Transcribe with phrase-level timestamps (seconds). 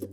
[0.00, 0.06] Hey,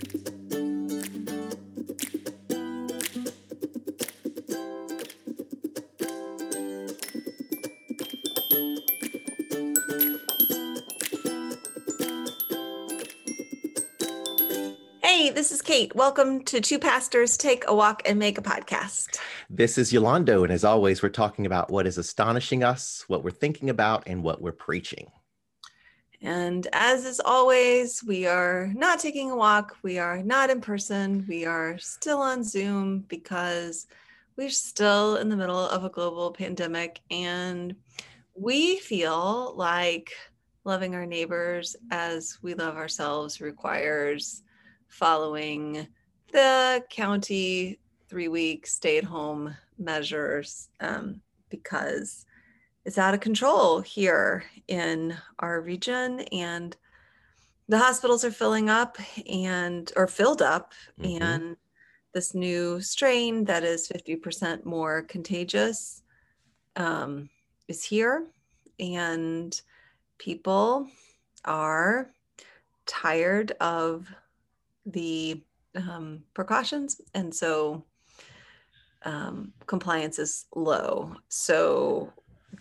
[15.29, 15.96] this is Kate.
[15.96, 19.17] Welcome to Two Pastors Take a Walk and Make a Podcast.
[19.49, 23.31] This is Yolando, and as always, we're talking about what is astonishing us, what we're
[23.31, 25.07] thinking about, and what we're preaching.
[26.21, 29.77] And as is always, we are not taking a walk.
[29.83, 31.25] We are not in person.
[31.28, 33.88] We are still on Zoom because
[34.36, 37.02] we're still in the middle of a global pandemic.
[37.12, 37.76] And
[38.34, 40.12] we feel like
[40.64, 44.44] loving our neighbors as we love ourselves requires
[44.88, 45.88] following
[46.32, 47.80] the county
[48.10, 52.26] three week stay at home measures um, because
[52.88, 56.77] it's out of control here in our region and
[57.68, 58.98] the hospitals are filling up
[59.30, 61.22] and or filled up mm-hmm.
[61.22, 61.58] and
[62.13, 66.02] this new strain that is 50% more contagious
[66.77, 67.30] um,
[67.67, 68.25] is here
[68.80, 69.61] and
[70.17, 70.88] people
[71.43, 72.09] are
[72.85, 74.08] tired of
[74.85, 75.43] the
[75.75, 77.02] um, precautions.
[77.13, 77.83] And so
[79.03, 81.15] um, compliance is low.
[81.27, 82.13] So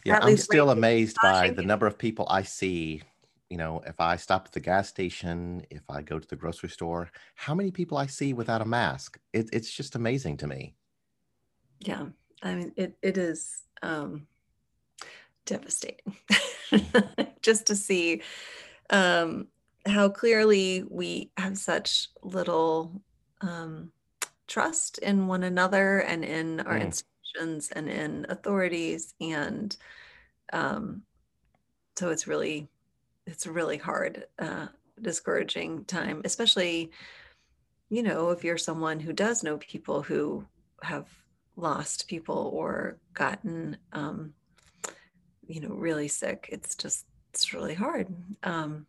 [0.06, 3.02] yeah, I'm still amazed by the number of people I see.
[3.50, 6.68] You know, if I stop at the gas station, if I go to the grocery
[6.68, 9.18] store, how many people I see without a mask?
[9.32, 10.74] It, it's just amazing to me.
[11.80, 12.06] Yeah,
[12.42, 14.26] I mean, it it is um,
[15.44, 16.16] devastating
[17.42, 18.22] just to see
[18.90, 19.48] um,
[19.86, 23.00] how clearly we have such little
[23.40, 23.92] um,
[24.46, 26.84] trust in one another and in our mm.
[26.84, 29.76] institutions and in authorities and
[30.52, 31.02] um,
[31.96, 32.68] so it's really
[33.26, 34.66] it's really hard uh,
[35.00, 36.90] discouraging time especially
[37.90, 40.44] you know if you're someone who does know people who
[40.82, 41.08] have
[41.56, 44.32] lost people or gotten um,
[45.46, 48.08] you know really sick it's just it's really hard
[48.42, 48.86] um,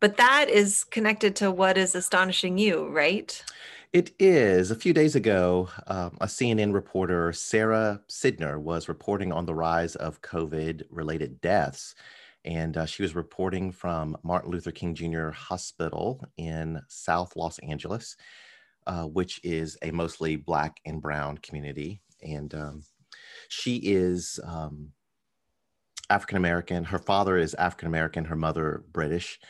[0.00, 3.42] but that is connected to what is astonishing you, right?
[3.92, 4.70] It is.
[4.70, 9.96] A few days ago, um, a CNN reporter, Sara Sidner, was reporting on the rise
[9.96, 11.94] of COVID related deaths.
[12.44, 15.30] And uh, she was reporting from Martin Luther King Jr.
[15.30, 18.16] Hospital in South Los Angeles,
[18.86, 22.02] uh, which is a mostly Black and Brown community.
[22.22, 22.82] And um,
[23.48, 24.92] she is um,
[26.10, 26.84] African American.
[26.84, 29.40] Her father is African American, her mother British.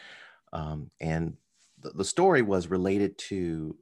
[0.53, 1.37] Um, and
[1.81, 3.77] the, the story was related to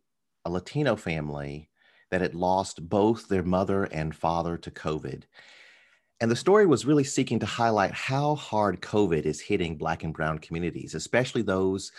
[0.46, 1.68] a Latino family
[2.10, 5.24] that had lost both their mother and father to COVID.
[6.20, 10.14] And the story was really seeking to highlight how hard COVID is hitting Black and
[10.14, 11.90] Brown communities, especially those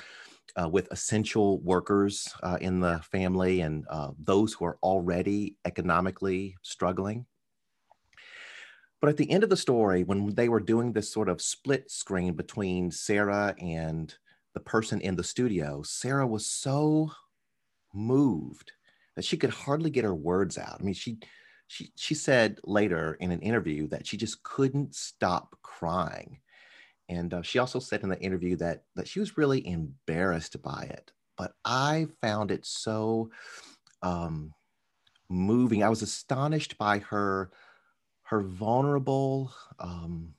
[0.60, 6.56] uh, with essential workers uh, in the family and uh, those who are already economically
[6.64, 7.26] struggling.
[9.02, 11.92] But at the end of the story, when they were doing this sort of split
[11.92, 14.12] screen between Sara and
[14.54, 17.12] the person in the studio, Sara was so
[17.98, 18.72] moved
[19.16, 20.78] that she could hardly get her words out.
[20.80, 21.18] I mean, she
[21.68, 26.40] she she said later in an interview that she just couldn't stop crying.
[27.10, 30.84] And uh, she also said in the interview that that she was really embarrassed by
[30.90, 31.12] it.
[31.38, 33.32] But I found it so
[34.02, 34.54] um,
[35.30, 35.84] moving.
[35.84, 37.52] I was astonished by her
[38.24, 40.34] her vulnerable, um,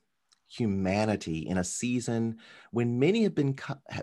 [0.48, 2.38] humanity in a season
[2.70, 3.54] when many have been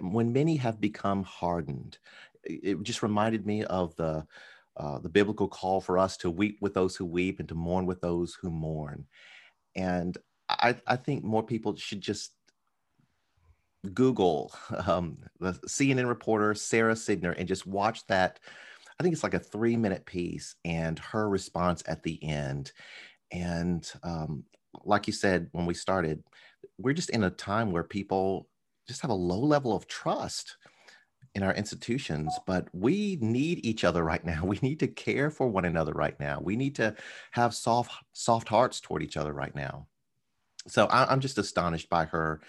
[0.01, 1.97] when many have become hardened
[2.45, 4.25] it just reminded me of the
[4.77, 7.85] uh, the biblical call for us to weep with those who weep and to mourn
[7.85, 9.05] with those who mourn.
[9.75, 10.17] And
[10.47, 12.33] i i think more people should just
[13.93, 14.53] google
[14.85, 18.39] um, the cnn reporter Sara Sidner and just watch that.
[18.99, 22.71] I think it's like a three minute piece and her response at the end.
[23.31, 24.45] And um,
[24.83, 26.23] like you said when we started,
[26.77, 28.47] we're just in a time where people
[28.87, 30.57] just have a low level of trust
[31.35, 34.43] in our institutions, but we need each other right now.
[34.55, 36.39] We need to care for one another right now.
[36.41, 36.95] We need to
[37.31, 39.87] have soft, soft hearts toward each other right now.
[40.67, 42.41] So I, am just astonished by her,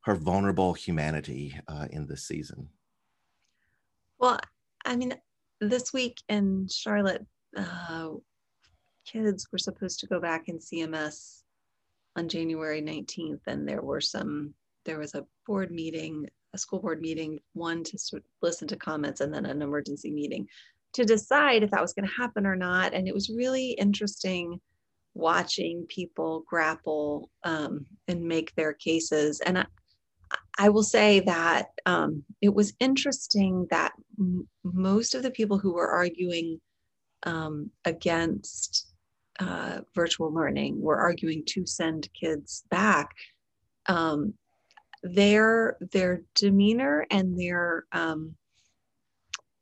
[0.00, 2.68] her vulnerable humanity uh, in this season.
[4.18, 4.40] Well,
[4.86, 5.14] I mean,
[5.60, 7.26] this week in Charlotte,
[7.56, 8.08] uh,
[9.06, 11.42] kids were supposed to go back in CMS
[12.16, 14.54] on January 19th, and there were some,
[14.84, 17.98] there was a board meeting, a school board meeting, one to
[18.40, 20.46] listen to comments, and then an emergency meeting
[20.94, 22.94] to decide if that was going to happen or not.
[22.94, 24.60] And it was really interesting
[25.14, 29.40] watching people grapple um, and make their cases.
[29.40, 29.66] And I,
[30.58, 35.74] I will say that um, it was interesting that m- most of the people who
[35.74, 36.60] were arguing
[37.24, 38.94] um, against
[39.40, 43.10] uh, virtual learning were arguing to send kids back.
[43.86, 44.34] Um,
[45.04, 48.34] their their demeanor and their um,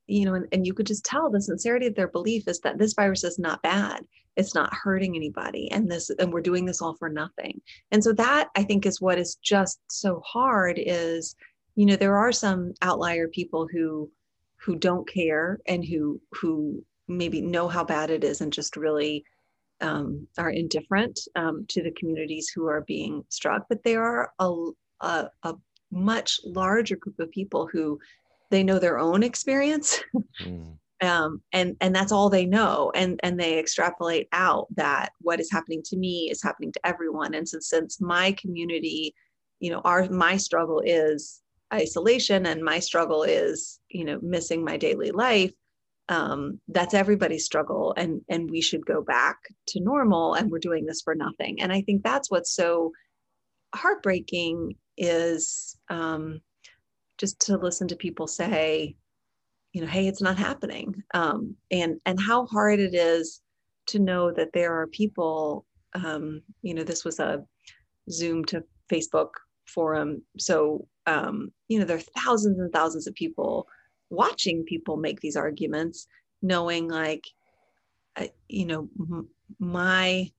[0.07, 2.79] you know, and, and you could just tell the sincerity of their belief is that
[2.79, 4.05] this virus is not bad.
[4.37, 5.71] It's not hurting anybody.
[5.71, 7.61] And this, and we're doing this all for nothing.
[7.93, 11.35] And so that I think is what is just so hard is,
[11.77, 14.11] you know, there are some outlier people who
[14.57, 19.25] who don't care and who who maybe know how bad it is and just really
[19.81, 23.67] um, are indifferent um, to the communities who are being struck.
[23.69, 24.71] But there are a,
[25.03, 25.55] a, a
[25.91, 27.99] much larger group of people who
[28.51, 30.03] they know their own experience.
[30.41, 30.79] Mm.
[31.03, 32.91] um, and and that's all they know.
[32.95, 37.35] And and they extrapolate out that what is happening to me is happening to everyone.
[37.35, 39.15] And so since my community
[39.61, 41.41] you know our my struggle is
[41.73, 45.53] isolation and my struggle is you know missing my daily life
[46.09, 47.95] um, that's everybody's struggle.
[47.97, 49.37] And and we should go back
[49.69, 51.61] to normal and we're doing this for nothing.
[51.61, 52.93] And i think that's what's so
[53.75, 56.41] heartbreaking is um,
[57.19, 58.97] just to listen to people say,
[59.73, 63.41] you know, hey, it's not happening, um, and and how hard it is
[63.87, 65.65] to know that there are people.
[65.95, 67.45] Um, you know, this was a
[68.11, 69.31] Zoom to Facebook
[69.67, 73.67] forum, so um, you know there are thousands and thousands of people
[74.13, 76.07] watching people make these arguments,
[76.43, 77.27] knowing like,
[78.17, 79.29] uh, you know, m-
[79.59, 80.31] my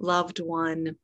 [0.00, 0.96] loved one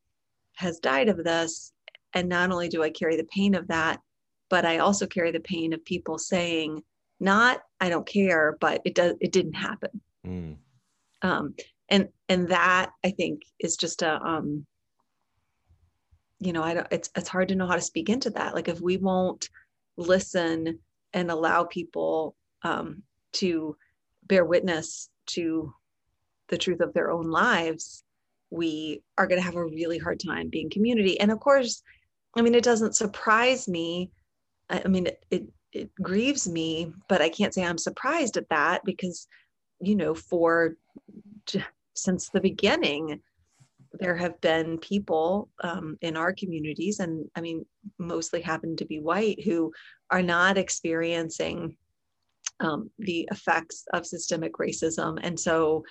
[0.56, 1.72] has died of this,
[2.16, 4.00] and not only do I carry the pain of that,
[4.48, 6.82] but I also carry the pain of people saying,
[7.20, 10.00] not I don't care, but it does it didn't happen.
[10.26, 10.56] Mm.
[11.20, 11.54] Um,
[11.90, 14.66] and and that I think is just a um,
[16.40, 18.54] you know, I don't it's it's hard to know how to speak into that.
[18.54, 19.50] Like if we won't
[19.98, 20.78] listen
[21.12, 23.02] and allow people um,
[23.34, 23.76] to
[24.26, 25.72] bear witness to
[26.48, 28.04] the truth of their own lives,
[28.50, 31.20] we are going to have a really hard time being community.
[31.20, 31.82] And of course,
[32.36, 34.10] I mean, it doesn't surprise me.
[34.68, 38.82] I mean, it, it, it grieves me, but I can't say I'm surprised at that
[38.84, 39.26] because,
[39.80, 40.76] you know, for
[41.94, 43.20] since the beginning,
[43.98, 47.64] there have been people um, in our communities, and I mean,
[47.98, 49.72] mostly happen to be white, who
[50.10, 51.76] are not experiencing
[52.60, 55.84] um, the effects of systemic racism, and so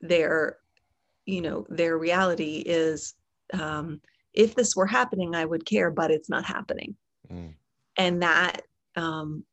[0.00, 0.58] their,
[1.24, 3.14] you know, their reality is,
[3.54, 4.00] um,
[4.34, 6.96] if this were happening, I would care, but it's not happening.
[7.30, 7.54] Mm.
[7.96, 8.62] And that
[8.96, 9.44] um,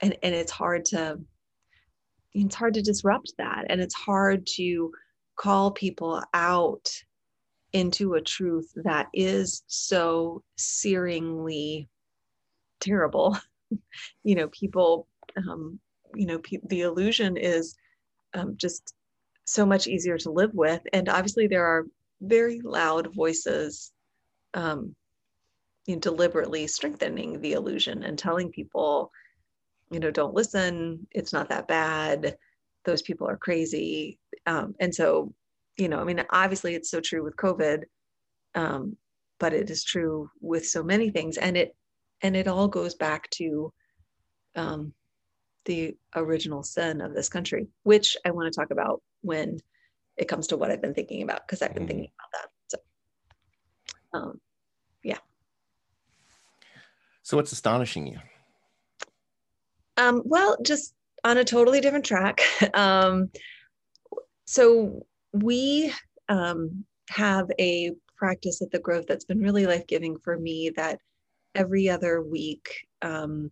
[0.00, 1.18] and and it's hard to
[2.34, 3.64] it's hard to disrupt that.
[3.68, 4.92] And it's hard to
[5.36, 6.90] call people out
[7.72, 11.88] into a truth that is so searingly
[12.80, 13.38] terrible.
[14.22, 15.80] You know people um,
[16.14, 17.74] you know pe- the illusion is
[18.32, 18.94] um, just
[19.44, 20.82] so much easier to live with.
[20.92, 21.86] And obviously there are
[22.20, 23.92] very loud voices
[24.54, 24.94] um,
[25.86, 29.10] you know, deliberately strengthening the illusion and telling people,
[29.90, 32.36] you know, don't listen, it's not that bad,
[32.84, 34.18] those people are crazy.
[34.46, 35.32] Um, and so,
[35.76, 37.84] you know, I mean, obviously it's so true with COVID,
[38.54, 38.96] um,
[39.38, 41.36] but it is true with so many things.
[41.36, 41.76] And it,
[42.22, 43.72] and it all goes back to
[44.54, 44.92] um,
[45.66, 49.58] the original sin of this country, which I want to talk about when
[50.16, 51.88] it comes to what I've been thinking about, because I've been mm.
[51.88, 52.48] thinking about that.
[54.16, 54.40] Um,
[55.02, 55.18] yeah.
[57.22, 58.18] So, what's astonishing you?
[59.96, 60.94] Um, well, just
[61.24, 62.40] on a totally different track.
[62.74, 63.30] um,
[64.46, 65.92] so, we
[66.28, 70.98] um, have a practice at the Grove that's been really life giving for me that
[71.54, 73.50] every other week um,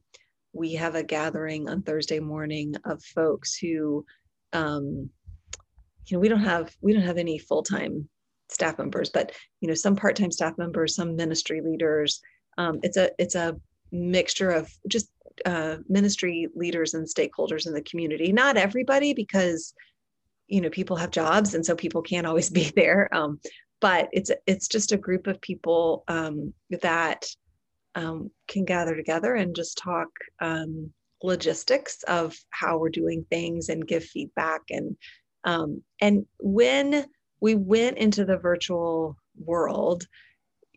[0.52, 4.04] we have a gathering on Thursday morning of folks who,
[4.52, 5.10] um,
[6.06, 8.08] you know, we don't have we don't have any full time
[8.54, 12.20] staff members, but you know, some part time staff members, some ministry leaders,
[12.58, 13.56] um, it's a it's a
[13.92, 15.08] mixture of just
[15.44, 18.32] uh, ministry leaders and stakeholders in the community.
[18.32, 19.74] Not everybody, because
[20.46, 23.08] you know people have jobs, and so people can't always be there.
[23.12, 23.40] Um,
[23.80, 27.26] but it's it's just a group of people um, that
[27.94, 30.08] um, can gather together and just talk
[30.40, 30.92] um,
[31.22, 34.96] logistics of how we're doing things and give feedback and
[35.44, 37.06] um, and when
[37.40, 40.06] we went into the virtual world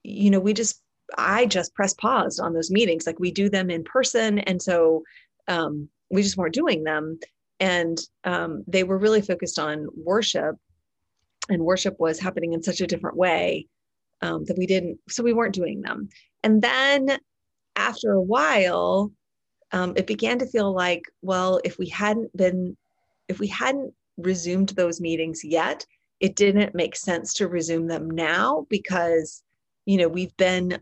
[0.03, 0.81] you know we just
[1.17, 3.05] I just press pause on those meetings.
[3.05, 4.39] Like we do them in person.
[4.39, 5.03] And so
[5.47, 7.19] um, we just weren't doing them.
[7.59, 10.55] And um, they were really focused on worship.
[11.49, 13.67] And worship was happening in such a different way
[14.21, 16.09] um, that we didn't, so we weren't doing them.
[16.43, 17.17] And then
[17.75, 19.11] after a while,
[19.71, 22.75] um, it began to feel like, well, if we hadn't been,
[23.27, 25.85] if we hadn't resumed those meetings yet,
[26.19, 29.43] it didn't make sense to resume them now because,
[29.85, 30.79] you know, we've been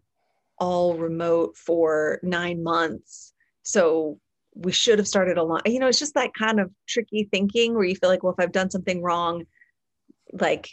[0.58, 3.34] all remote for nine months.
[3.64, 4.20] So
[4.54, 5.70] we should have started a lot.
[5.70, 8.42] You know, it's just that kind of tricky thinking where you feel like, well, if
[8.42, 9.46] I've done something wrong,
[10.32, 10.70] like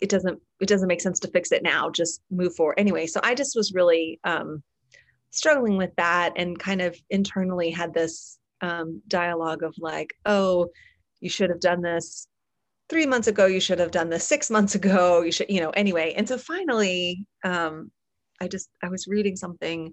[0.00, 1.90] it doesn't it doesn't make sense to fix it now.
[1.90, 2.74] Just move forward.
[2.78, 4.62] Anyway, so I just was really um,
[5.30, 10.68] struggling with that and kind of internally had this um, dialogue of like, oh,
[11.20, 12.28] you should have done this
[12.88, 13.46] three months ago.
[13.46, 15.22] You should have done this six months ago.
[15.22, 16.14] You should, you know, anyway.
[16.16, 17.90] And so finally, um,
[18.40, 19.92] I just I was reading something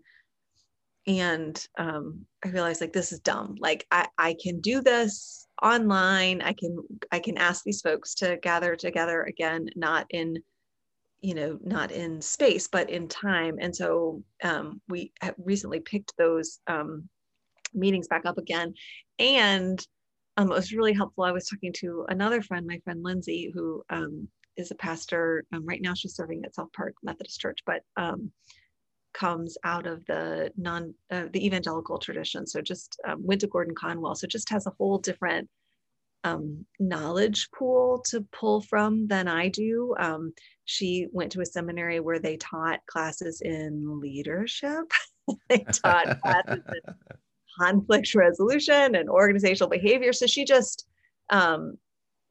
[1.08, 3.56] and um, I realized like this is dumb.
[3.60, 6.42] Like I, I can do this online.
[6.42, 6.78] I can
[7.12, 10.38] I can ask these folks to gather together again, not in
[11.22, 13.58] you know not in space but in time.
[13.60, 17.08] And so um, we recently picked those um,
[17.74, 18.74] meetings back up again,
[19.20, 19.86] and
[20.38, 21.24] um, it was really helpful.
[21.24, 24.28] I was talking to another friend, my friend Lindsay, who um,
[24.58, 25.46] is a pastor.
[25.54, 28.32] Um, right now, she's serving at South Park Methodist Church, but um,
[29.14, 32.46] comes out of the non uh, the evangelical tradition.
[32.46, 34.16] So just um, went to Gordon Conwell.
[34.16, 35.50] So just has a whole different
[36.26, 39.96] um, knowledge pool to pull from than I do.
[40.66, 44.92] She went to a seminary where they taught classes in leadership.
[45.50, 46.94] they taught classes in
[47.60, 50.14] conflict resolution and organizational behavior.
[50.14, 50.88] So she just,
[51.30, 51.78] um,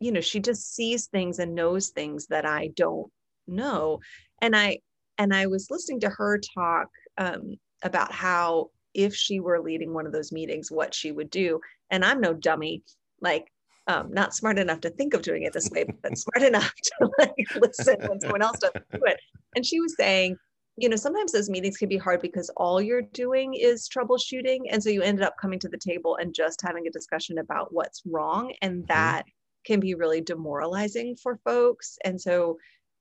[0.00, 3.10] you know, she just sees things and knows things that I don't
[3.46, 4.00] know.
[4.40, 4.78] And I
[5.18, 6.88] and I was listening to her talk
[7.18, 11.60] um, about how if she were leading one of those meetings, what she would do.
[11.90, 12.82] And I'm no dummy,
[13.20, 13.50] like
[13.86, 17.10] um, not smart enough to think of doing it this way, but smart enough to
[17.18, 19.18] like listen when someone else doesn't do it.
[19.54, 20.36] And she was saying,
[20.76, 24.62] you know, sometimes those meetings can be hard because all you're doing is troubleshooting.
[24.70, 27.72] And so you ended up coming to the table and just having a discussion about
[27.72, 28.52] what's wrong.
[28.60, 28.86] And mm-hmm.
[28.88, 29.24] that
[29.64, 31.96] can be really demoralizing for folks.
[32.04, 32.58] And so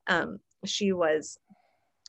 [0.07, 1.37] um, she was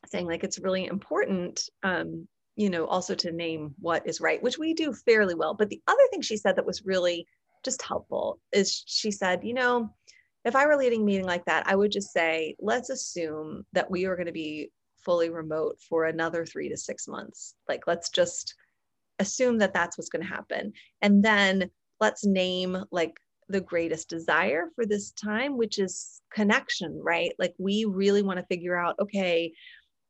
[0.07, 4.59] saying like it's really important um, you know also to name what is right which
[4.59, 7.27] we do fairly well but the other thing she said that was really
[7.65, 9.91] just helpful is she said you know
[10.45, 13.91] if i were leading a meeting like that i would just say let's assume that
[13.91, 14.71] we are going to be
[15.05, 17.55] fully remote for another three to six months.
[17.69, 18.55] Like let's just
[19.19, 20.73] assume that that's what's going to happen.
[21.03, 21.71] And then
[22.01, 23.15] let's name like
[23.49, 27.33] the greatest desire for this time which is connection right?
[27.39, 29.53] Like we really want to figure out okay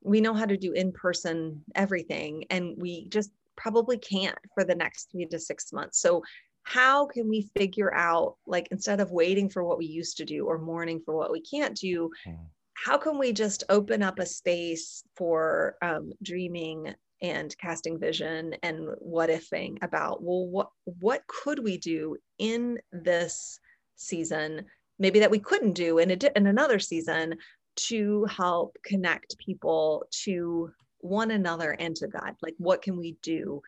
[0.02, 4.74] we know how to do in person everything and we just probably can't for the
[4.74, 6.00] next three to six months.
[6.00, 6.22] So
[6.62, 10.46] how can we figure out like instead of waiting for what we used to do
[10.46, 12.38] or mourning for what we can't do mm.
[12.74, 18.88] How can we just open up a space for um, dreaming and casting vision and
[18.98, 23.58] what ifing about well what what could we do in this
[23.96, 24.64] season
[24.98, 27.34] maybe that we couldn't do in a in another season
[27.76, 30.70] to help connect people to
[31.04, 32.34] one another and to God.
[32.42, 33.60] Like, what can we do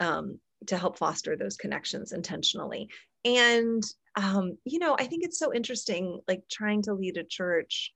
[0.00, 2.88] um, to help foster those connections intentionally?
[3.24, 3.82] And,
[4.16, 7.92] um, you know, I think it's so interesting, like trying to lead a church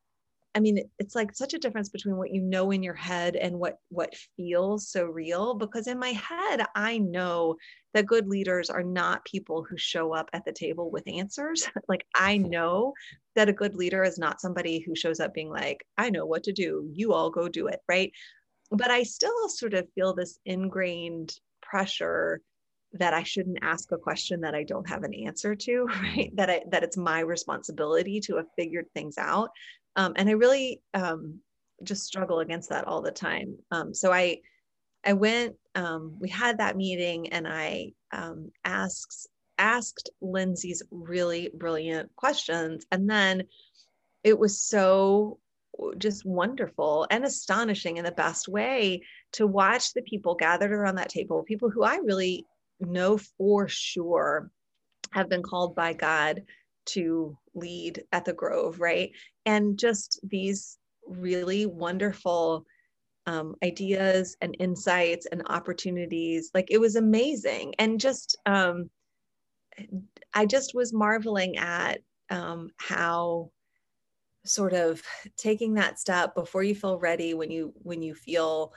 [0.56, 3.58] I mean, it's like such a difference between what you know in your head and
[3.58, 5.52] what what feels so real.
[5.52, 7.56] Because in my head, I know
[7.92, 11.68] that good leaders are not people who show up at the table with answers.
[11.88, 12.48] like I mm-hmm.
[12.48, 12.94] know
[13.34, 16.44] that a good leader is not somebody who shows up being like, I know what
[16.44, 16.88] to do.
[16.90, 18.10] You all go do it, right?
[18.70, 22.40] But I still sort of feel this ingrained pressure
[22.94, 26.34] that I shouldn't ask a question that I don't have an answer to, right?
[26.34, 29.50] That I that it's my responsibility to have figured things out.
[29.97, 31.41] Um, and I really um,
[31.83, 33.57] just struggle against that all the time.
[33.71, 34.41] Um, so I,
[35.05, 42.15] I went, um, we had that meeting and I um, asked, asked Lindsay's really brilliant
[42.17, 42.87] questions.
[42.93, 43.45] And then
[44.23, 45.38] it was so
[45.99, 51.11] just wonderful and astonishing in the best way to watch the people gathered around that
[51.11, 52.47] table, people who I really
[52.81, 54.50] know for sure
[55.12, 56.43] have been called by God
[56.87, 59.11] to lead at the Grove, right?
[59.45, 62.64] And just these really wonderful
[63.26, 66.50] um, ideas and insights and opportunities.
[66.55, 67.75] Like it was amazing.
[67.78, 68.90] And just, um,
[70.33, 72.00] I just was marveling at
[72.31, 73.50] um, how
[74.45, 75.02] sort of
[75.37, 78.73] taking that step before you feel ready when you when you feel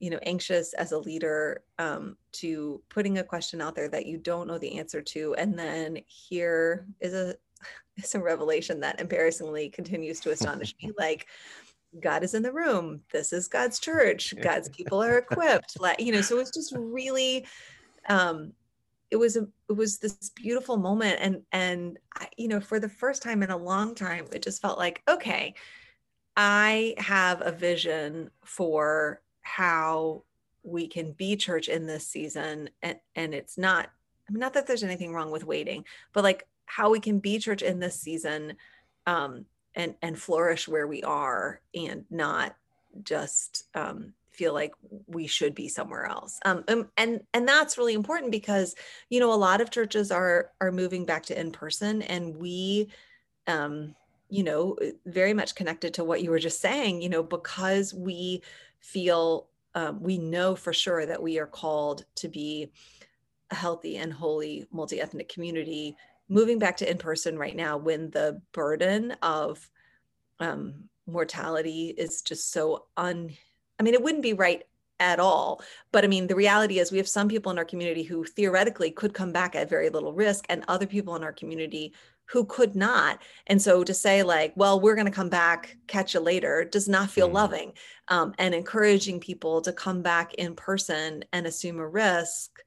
[0.00, 4.18] you know anxious as a leader um, to putting a question out there that you
[4.18, 7.34] don't know the answer to and then here is a
[7.96, 11.26] is a revelation that embarrassingly continues to astonish me like
[12.00, 13.00] God is in the room.
[13.12, 14.32] This is God's church.
[14.40, 15.80] God's people are equipped.
[15.80, 17.44] Like, you know, so it's just really
[18.08, 18.52] um
[19.10, 22.88] it was a it was this beautiful moment and and I, you know for the
[22.88, 25.54] first time in a long time it just felt like okay
[26.36, 30.22] i have a vision for how
[30.62, 33.90] we can be church in this season and and it's not
[34.28, 37.38] I mean, not that there's anything wrong with waiting but like how we can be
[37.38, 38.56] church in this season
[39.06, 42.54] um and and flourish where we are and not
[43.02, 44.72] just um feel like
[45.06, 46.40] we should be somewhere else.
[46.46, 48.74] Um, um, and and that's really important because
[49.10, 52.88] you know a lot of churches are are moving back to in person and we
[53.46, 53.94] um
[54.30, 58.40] you know very much connected to what you were just saying you know because we
[58.80, 62.72] feel um, we know for sure that we are called to be
[63.50, 65.96] a healthy and holy multi-ethnic community
[66.28, 69.68] moving back to in person right now when the burden of
[70.38, 70.74] um,
[71.06, 73.30] mortality is just so un
[73.78, 74.62] I mean, it wouldn't be right
[75.00, 75.62] at all.
[75.90, 78.90] But I mean, the reality is we have some people in our community who theoretically
[78.90, 81.94] could come back at very little risk, and other people in our community
[82.30, 83.20] who could not.
[83.48, 86.88] And so to say, like, well, we're going to come back, catch you later, does
[86.88, 87.34] not feel mm.
[87.34, 87.72] loving.
[88.08, 92.60] Um, and encouraging people to come back in person and assume a risk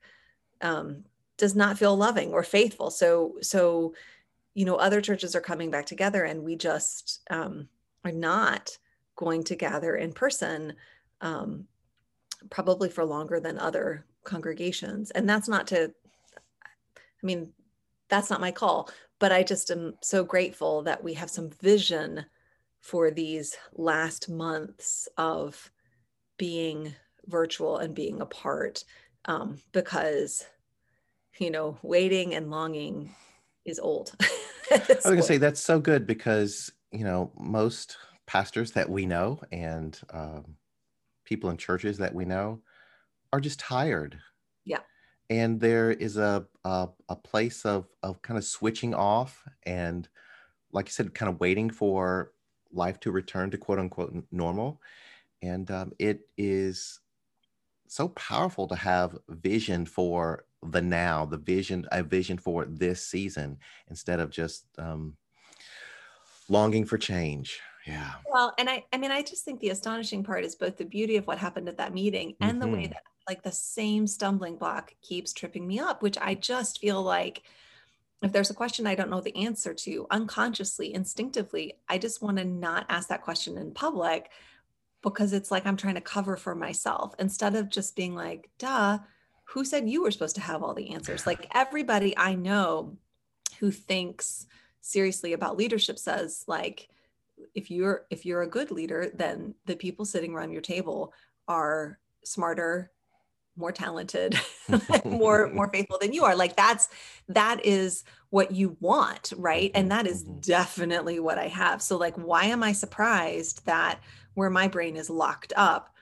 [0.61, 1.03] um,
[1.37, 2.91] does not feel loving or faithful.
[2.91, 3.93] So, so,
[4.53, 7.67] you know, other churches are coming back together, and we just um,
[8.05, 8.77] are not
[9.15, 10.73] going to gather in person
[11.21, 11.67] um,
[12.49, 15.11] probably for longer than other congregations.
[15.11, 15.93] And that's not to,
[16.63, 17.53] I mean,
[18.09, 18.89] that's not my call,
[19.23, 22.25] but I just am so grateful that we have some vision
[22.81, 25.71] for these last months of
[26.37, 26.93] being
[27.27, 28.83] virtual and being apart
[29.23, 30.45] um, because,
[31.39, 33.15] you know, waiting and longing
[33.63, 34.13] is old.
[34.69, 37.95] I was going to say that's so good because, you know, most
[38.27, 40.57] pastors that we know and um,
[41.23, 42.59] people in churches that we know
[43.31, 44.19] are just tired.
[44.65, 44.79] Yeah.
[45.33, 50.07] And there is a, a, a place of, of kind of switching off and,
[50.71, 52.33] like you said, kind of waiting for
[52.71, 54.79] life to return to quote unquote normal.
[55.41, 56.99] And um, it is
[57.87, 63.57] so powerful to have vision for the now, the vision, a vision for this season
[63.89, 65.17] instead of just um,
[66.47, 70.45] longing for change yeah well and i i mean i just think the astonishing part
[70.45, 72.59] is both the beauty of what happened at that meeting and mm-hmm.
[72.61, 72.93] the way mm-hmm.
[72.93, 77.43] that like the same stumbling block keeps tripping me up which i just feel like
[78.21, 82.37] if there's a question i don't know the answer to unconsciously instinctively i just want
[82.37, 84.29] to not ask that question in public
[85.01, 88.97] because it's like i'm trying to cover for myself instead of just being like duh
[89.45, 91.27] who said you were supposed to have all the answers?
[91.27, 92.97] Like everybody i know
[93.59, 94.47] who thinks
[94.81, 96.89] seriously about leadership says like
[97.53, 101.13] if you're if you're a good leader then the people sitting around your table
[101.47, 102.91] are smarter
[103.55, 104.39] more talented
[105.05, 106.89] more more faithful than you are like that's
[107.27, 110.39] that is what you want right and that is mm-hmm.
[110.39, 113.99] definitely what i have so like why am i surprised that
[114.33, 115.93] where my brain is locked up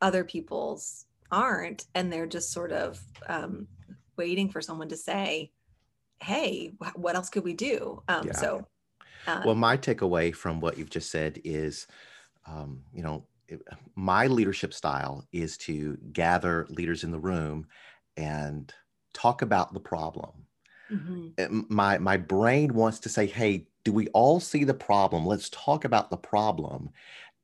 [0.00, 3.66] other people's aren't and they're just sort of um,
[4.16, 5.50] waiting for someone to say
[6.20, 8.32] hey what else could we do um, yeah.
[8.32, 8.66] so
[9.26, 11.86] uh, well, my takeaway from what you've just said is,
[12.46, 13.24] um, you know,
[13.94, 17.66] my leadership style is to gather leaders in the room
[18.16, 18.72] and
[19.12, 20.46] talk about the problem.
[20.90, 21.62] Mm-hmm.
[21.68, 25.26] My my brain wants to say, "Hey, do we all see the problem?
[25.26, 26.90] Let's talk about the problem."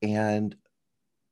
[0.03, 0.55] And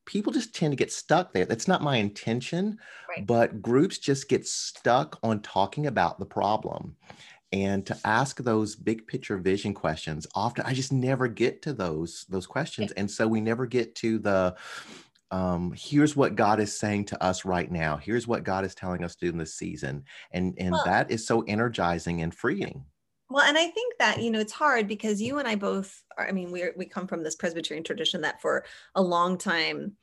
[0.07, 1.45] people just tend to get stuck there.
[1.45, 2.79] That's not my intention,
[3.11, 3.27] right.
[3.27, 6.97] but groups just get stuck on talking about the problem
[7.53, 12.27] and to ask those big picture vision questions often i just never get to those
[12.29, 14.55] those questions and so we never get to the
[15.31, 17.97] um, here's what god is saying to us right now.
[17.97, 20.05] Here's what god is telling us to do in this season.
[20.31, 22.85] And and well, that is so energizing and freeing.
[23.31, 26.27] Well and i think that you know it's hard because you and i both are,
[26.27, 29.97] i mean we we come from this presbyterian tradition that for a long time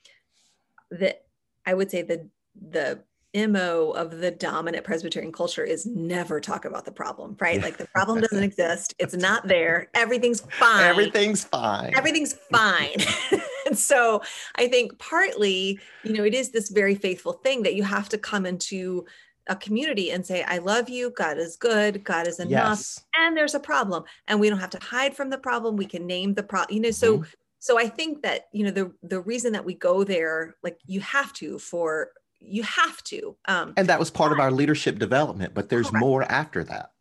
[0.91, 1.25] that
[1.65, 2.29] i would say the
[2.69, 2.99] the
[3.35, 7.61] mo of the dominant presbyterian culture is never talk about the problem right?
[7.61, 8.93] Like the problem doesn't exist.
[8.99, 9.89] It's not there.
[9.93, 10.83] Everything's fine.
[10.83, 11.93] Everything's fine.
[11.95, 12.97] Everything's fine.
[13.65, 14.21] And so
[14.57, 18.17] i think partly you know it is this very faithful thing that you have to
[18.19, 19.05] come into
[19.47, 21.09] a community and say i love you.
[21.09, 22.03] God is good.
[22.03, 22.77] God is enough.
[22.77, 23.03] Yes.
[23.15, 24.03] and there's a problem.
[24.27, 25.77] And we don't have to hide from the problem.
[25.77, 27.29] We can name the problem you know so mm-hmm.
[27.59, 30.99] so i think that you know the the reason that we go there like you
[30.99, 32.09] have to for
[32.47, 36.05] you have to um, and that was part of our leadership development but there's correct.
[36.05, 36.91] more after that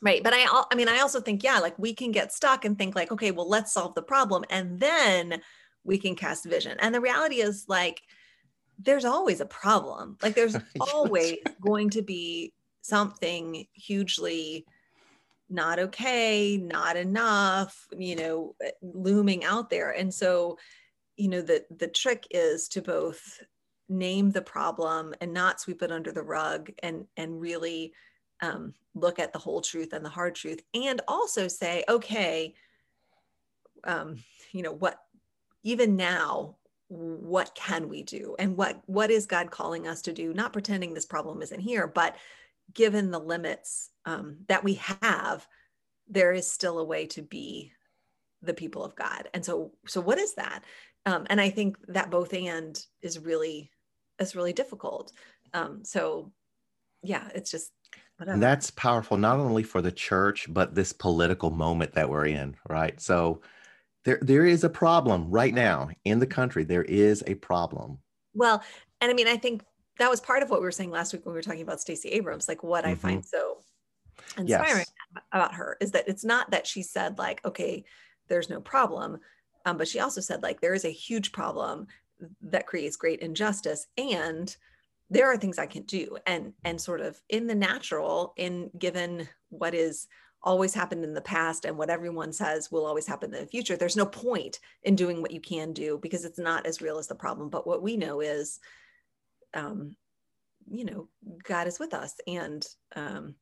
[0.00, 2.78] right but i i mean i also think yeah like we can get stuck and
[2.78, 5.40] think like okay well let's solve the problem and then
[5.84, 6.76] we can cast vision.
[6.80, 8.02] And the reality is like
[8.78, 10.16] there's always a problem.
[10.22, 14.66] Like there's always going to be something hugely
[15.48, 19.90] not okay, not enough, you know, looming out there.
[19.90, 20.56] And so,
[21.16, 23.42] you know, the the trick is to both
[23.88, 27.92] name the problem and not sweep it under the rug and and really
[28.40, 32.54] um, look at the whole truth and the hard truth and also say okay
[33.84, 34.16] um,
[34.52, 34.98] you know what
[35.62, 36.56] even now
[36.92, 38.36] what can we do?
[38.38, 40.34] And what what is god calling us to do?
[40.34, 42.16] Not pretending this problem isn't here but
[42.74, 45.46] given the limits um, that we have
[46.08, 47.72] there is still a way to be
[48.42, 49.28] the people of god.
[49.32, 50.62] And so so what is that
[51.06, 53.70] um, and i think that both and is really
[54.18, 55.12] is really difficult
[55.54, 56.32] um, so
[57.02, 57.72] yeah it's just
[58.16, 58.34] whatever.
[58.34, 62.56] and that's powerful not only for the church but this political moment that we're in
[62.68, 63.40] right so
[64.04, 67.98] there there is a problem right now in the country there is a problem
[68.34, 68.62] well
[69.00, 69.62] and i mean i think
[69.98, 71.80] that was part of what we were saying last week when we were talking about
[71.80, 72.92] stacey abrams like what mm-hmm.
[72.92, 73.58] i find so
[74.36, 74.92] inspiring yes.
[75.32, 77.84] about her is that it's not that she said like okay
[78.28, 79.18] there's no problem
[79.64, 81.86] um, but she also said like there is a huge problem
[82.40, 84.56] that creates great injustice and
[85.10, 86.16] there are things i can do.
[86.26, 90.08] And and sort of in the natural in given what is
[90.44, 93.76] always happened in the past and what everyone says will always happen in the future
[93.76, 97.06] there's no point in doing what you can do because it's not as real as
[97.06, 97.48] the problem.
[97.48, 98.58] But what we know is
[99.54, 99.96] um
[100.70, 101.08] you know
[101.42, 103.34] god is with us and um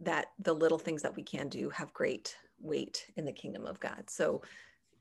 [0.00, 3.80] that the little things that we can do have great weight in the kingdom of
[3.80, 4.08] god.
[4.08, 4.42] So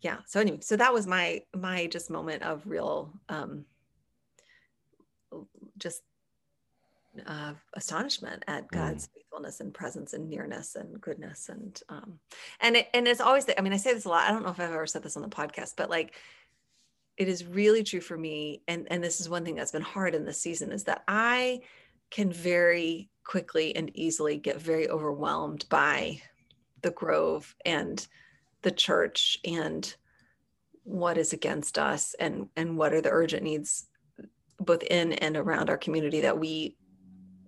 [0.02, 3.66] yeah so anyway so that was my my just moment of real um
[5.78, 6.02] just
[7.26, 8.70] uh, astonishment at.
[8.70, 9.14] God's mm.
[9.14, 12.20] faithfulness and presence and nearness and goodness and um,
[12.60, 14.50] and it, and it's always I mean I say this a lot I don't know
[14.50, 16.16] if I've ever said this on the podcast but like
[17.18, 20.16] it is really true for me and and this is one thing that's been hard
[20.16, 21.62] in this season is that I
[22.12, 26.22] can very quickly and easily get very overwhelmed by
[26.82, 28.08] the grove and
[28.62, 29.96] the church and
[30.84, 33.88] what is against us and and what are the urgent needs
[34.60, 36.76] both in and around our community that we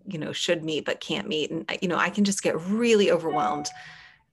[0.05, 3.11] you know should meet but can't meet and you know i can just get really
[3.11, 3.69] overwhelmed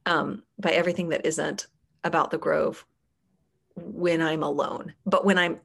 [0.06, 1.66] um, by everything that isn't
[2.04, 2.84] about the grove
[3.76, 5.58] when i'm alone but when i'm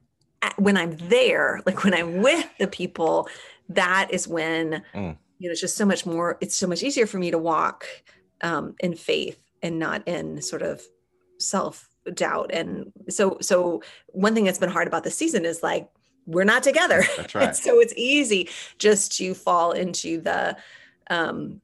[0.56, 3.28] when i'm there like when i'm with the people
[3.68, 5.16] that is when mm.
[5.38, 7.86] you know it's just so much more it's so much easier for me to walk
[8.42, 10.82] um, in faith and not in sort of
[11.38, 15.88] self doubt and so so one thing that's been hard about this season is like
[16.26, 17.04] we're not together.
[17.16, 17.56] That's right.
[17.64, 20.56] so it's easy just to fall into the
[21.10, 21.60] um,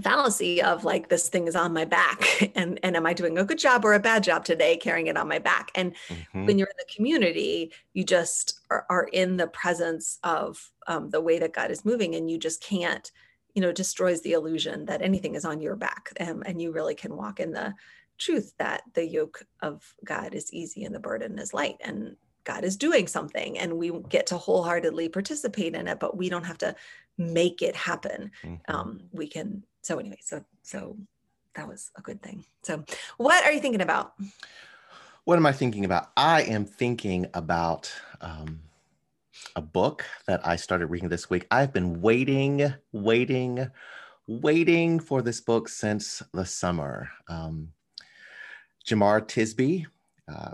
[0.00, 3.44] fallacy of like this thing is on my back and and am i doing a
[3.44, 6.46] good job or a bad job today carrying it on my back and mm-hmm.
[6.46, 11.20] when you're in the community you just are, are in the presence of um, the
[11.20, 13.10] way that god is moving and you just can't
[13.54, 16.94] you know destroys the illusion that anything is on your back um, and you really
[16.94, 17.74] can walk in the
[18.20, 22.64] truth that the yoke of god is easy and the burden is light and God
[22.64, 26.58] is doing something and we get to wholeheartedly participate in it, but we don't have
[26.58, 26.74] to
[27.18, 28.30] make it happen.
[28.42, 28.74] Mm-hmm.
[28.74, 30.96] Um, we can, so anyway, so, so
[31.54, 32.44] that was a good thing.
[32.62, 32.84] So
[33.18, 34.14] what are you thinking about?
[35.24, 36.10] What am I thinking about?
[36.16, 38.60] I am thinking about um,
[39.54, 41.46] a book that I started reading this week.
[41.50, 43.70] I've been waiting, waiting,
[44.26, 47.10] waiting for this book since the summer.
[47.28, 47.72] Um,
[48.90, 49.86] Jemar Tisby,
[50.26, 50.50] uh,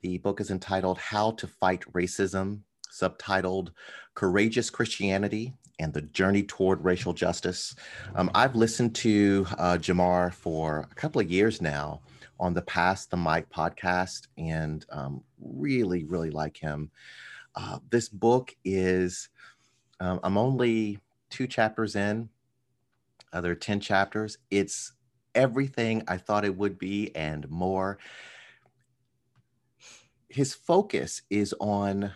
[0.00, 3.72] the book is entitled How to Fight Racism, subtitled
[4.14, 7.74] Courageous Christianity and the Journey Toward Racial Justice.
[8.14, 12.00] Um, I've listened to uh, Jemar for a couple of years now
[12.38, 16.90] on the Pass the Mic podcast and um, really, really like him.
[17.54, 19.28] Uh, this book is,
[20.00, 22.30] um, I'm only two chapters in,
[23.34, 24.38] uh, there are 10 chapters.
[24.50, 24.92] It's
[25.34, 27.98] everything I thought it would be and more
[30.30, 32.12] his focus is on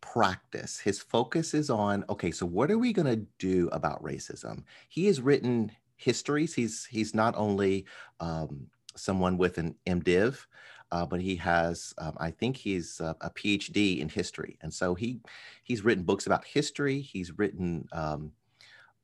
[0.00, 0.78] practice.
[0.78, 4.64] His focus is on okay, so what are we going to do about racism?
[4.88, 6.54] He has written histories.
[6.54, 7.86] He's he's not only
[8.20, 10.44] um, someone with an MDiv,
[10.90, 14.94] uh, but he has um, I think he's a, a, PhD in history, and so
[14.94, 15.20] he
[15.62, 17.00] he's written books about history.
[17.00, 18.32] He's written um,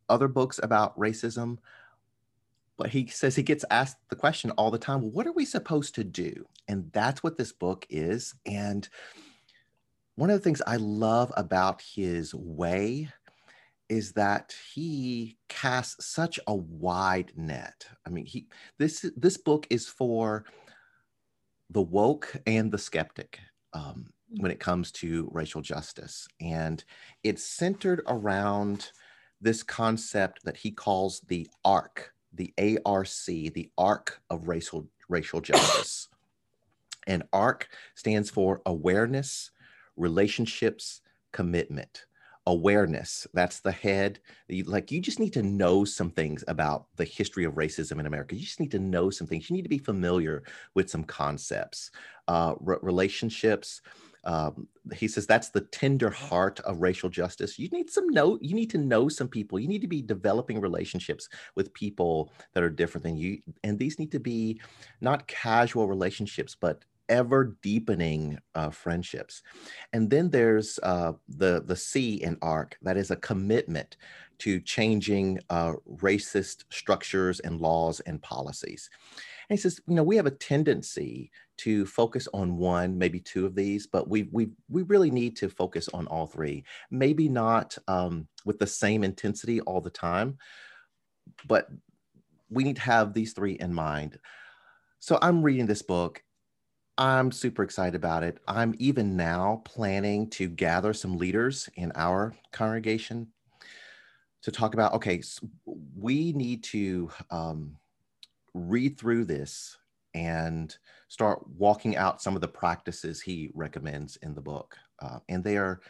[0.09, 1.59] other books about racism
[2.77, 5.45] but he says he gets asked the question all the time well, what are we
[5.45, 6.45] supposed to do?
[6.69, 8.35] And that's what this book is.
[8.47, 8.89] And
[10.17, 13.09] one of the things i love about his way
[13.89, 17.87] is that he casts such a wide net.
[18.07, 18.47] I mean he
[18.79, 20.45] this this book is for
[21.71, 23.41] the woke and the skeptic
[23.73, 26.27] um, when it comes to racial justice.
[26.41, 26.83] And
[27.23, 28.91] it's centered around
[29.41, 32.53] this concept that he calls the ARC, the
[32.85, 36.09] ARC, the arc of racial, racial justice.
[37.07, 39.51] And ARC stands for awareness,
[39.97, 41.01] relationships,
[41.33, 42.07] commitment.
[42.47, 44.21] Awareness that's the head.
[44.67, 48.35] Like you just need to know some things about the history of racism in america.
[48.35, 49.49] You just need to know some things.
[49.49, 50.43] You need to be familiar
[50.75, 51.91] with some concepts.
[52.29, 53.81] Uh, relationships
[54.25, 58.55] um, he says that's the tender heart of racial justice you need some know you
[58.55, 62.71] need to know some people you need to be developing relationships with people that are
[62.71, 64.61] different than you and these need to be
[65.01, 69.43] not casual relationships but ever deepening uh, friendships.
[69.93, 73.97] And then there's uh, the the C in ARC that is a commitment
[74.39, 78.91] to changing uh, racist structures and laws and policies.
[79.49, 83.47] And he says, you know, we have a tendency to focus on one, maybe two
[83.47, 86.65] of these, but we we we really need to focus on all three.
[86.91, 90.39] Maybe not um, with the same intensity all the time,
[91.47, 91.69] but
[92.51, 94.19] we need to have these three in mind.
[95.01, 96.23] So I'm reading this book
[96.97, 98.39] I'm super excited about it.
[98.47, 103.29] I'm even now planning to gather some leaders in our congregation
[104.43, 105.49] to talk about okay, so
[105.97, 107.77] we need to um,
[108.55, 109.77] read through this
[110.15, 110.77] and
[111.09, 114.77] start walking out some of the practices he recommends in the book.
[115.01, 115.81] Uh, and they are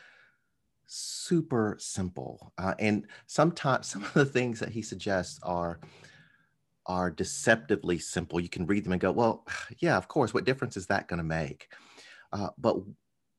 [0.87, 2.53] super simple.
[2.59, 5.81] Uh, and sometimes some of the things that he suggests are
[6.87, 8.39] are deceptively simple.
[8.39, 9.47] You can read them and go, well,
[9.79, 10.35] yeah, of course.
[10.35, 11.69] What difference is that going to make?
[12.33, 12.77] Uh, but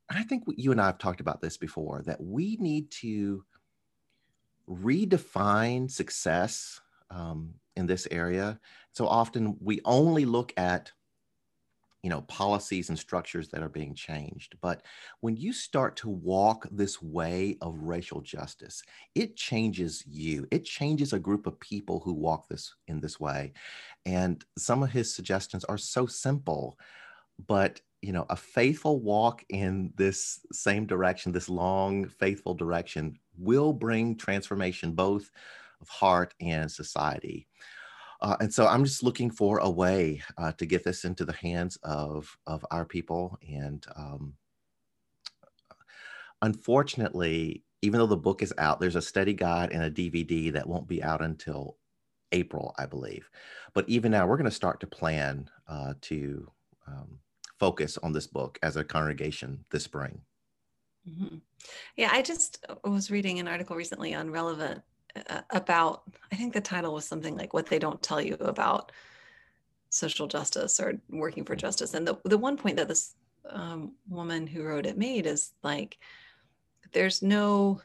[0.09, 3.43] I think you and I have talked about this before that we need to
[4.69, 8.59] redefine success um, in this area.
[8.91, 10.91] So often we only look at
[12.03, 14.55] you know policies and structures that are being changed.
[14.61, 14.83] But
[15.21, 18.83] when you start to walk this way of racial justice
[19.15, 20.47] it changes you.
[20.51, 23.53] It changes a group of people who walk this in this way.
[24.05, 26.77] And some of his suggestions are so simple
[27.47, 33.73] but you know a faithful walk in this same direction this long faithful direction will
[33.73, 35.31] bring transformation both
[35.85, 37.47] of heart and society
[38.21, 41.33] uh, and so I'm just looking for a way uh, to get this into the
[41.33, 43.37] hands of, of our people.
[43.47, 44.33] And um,
[46.41, 50.67] unfortunately, even though the book is out, there's a study guide and a DVD that
[50.67, 51.77] won't be out until
[52.31, 53.29] April, I believe.
[53.73, 56.51] But even now, we're going to start to plan uh, to
[56.87, 57.19] um,
[57.59, 60.21] focus on this book as a congregation this spring.
[61.07, 61.37] Mm-hmm.
[61.95, 64.81] Yeah, I just was reading an article recently on Relevant uh,
[65.51, 68.91] about i think the title was something like what they don't tell you about
[69.89, 73.15] social justice or working for justice and the, the one point that this
[73.49, 75.97] um, woman who wrote it made is like
[76.91, 77.81] there's no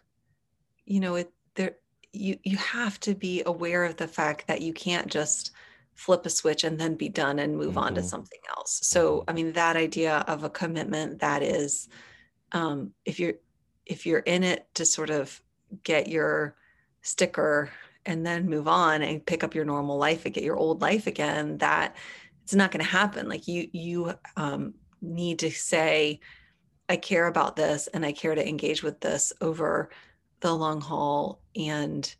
[0.86, 1.76] you know it there
[2.12, 5.52] you you have to be aware of the fact that you can't just
[5.94, 7.78] flip a switch and then be done and move mm-hmm.
[7.78, 8.08] on to mm-hmm.
[8.08, 9.30] something else so mm-hmm.
[9.30, 11.88] i mean that idea of a commitment that is
[12.52, 13.34] um, if you're
[13.86, 15.40] if you're in it to sort of
[15.84, 16.56] get your
[17.02, 17.70] sticker
[18.06, 21.06] and then move on and pick up your normal life and get your old life
[21.06, 21.96] again that
[22.42, 23.28] it's not going to happen.
[23.28, 26.20] Like you you um, need to say
[26.88, 29.90] i care about this and i care to engage with this over
[30.40, 32.14] the long haul and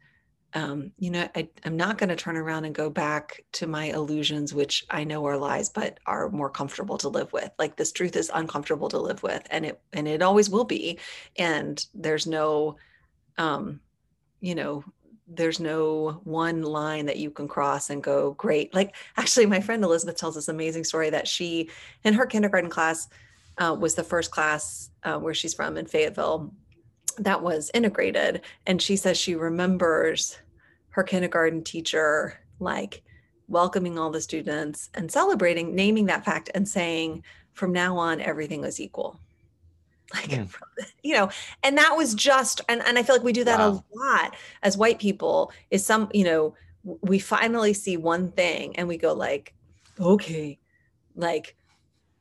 [0.53, 3.85] um, you know I, i'm not going to turn around and go back to my
[3.87, 7.51] illusions which i know are lies but are more comfortable to live with.
[7.59, 10.99] Like this truth is uncomfortable to live with and it and it always will be
[11.37, 12.77] and there's no
[13.39, 13.81] um
[14.41, 14.85] you know
[15.33, 18.75] there's no one line that you can cross and go great.
[18.75, 21.71] Like actually my friend elizabeth tells this amazing story that she
[22.05, 23.09] in her kindergarten class
[23.59, 26.53] uh, was the first class uh, where she's from in fayetteville
[27.19, 30.39] that was integrated and she says she remembers
[30.91, 33.03] her kindergarten teacher like
[33.49, 37.23] welcoming all the students and celebrating naming that fact and saying
[37.53, 39.21] from now on everything was equal
[40.15, 40.57] like mm.
[41.03, 41.31] you know
[41.63, 43.85] and that was just and, and i feel like we do that wow.
[43.95, 48.89] a lot as white people is some you know we finally see one thing and
[48.89, 49.55] we go like
[50.01, 50.59] okay
[51.15, 51.55] like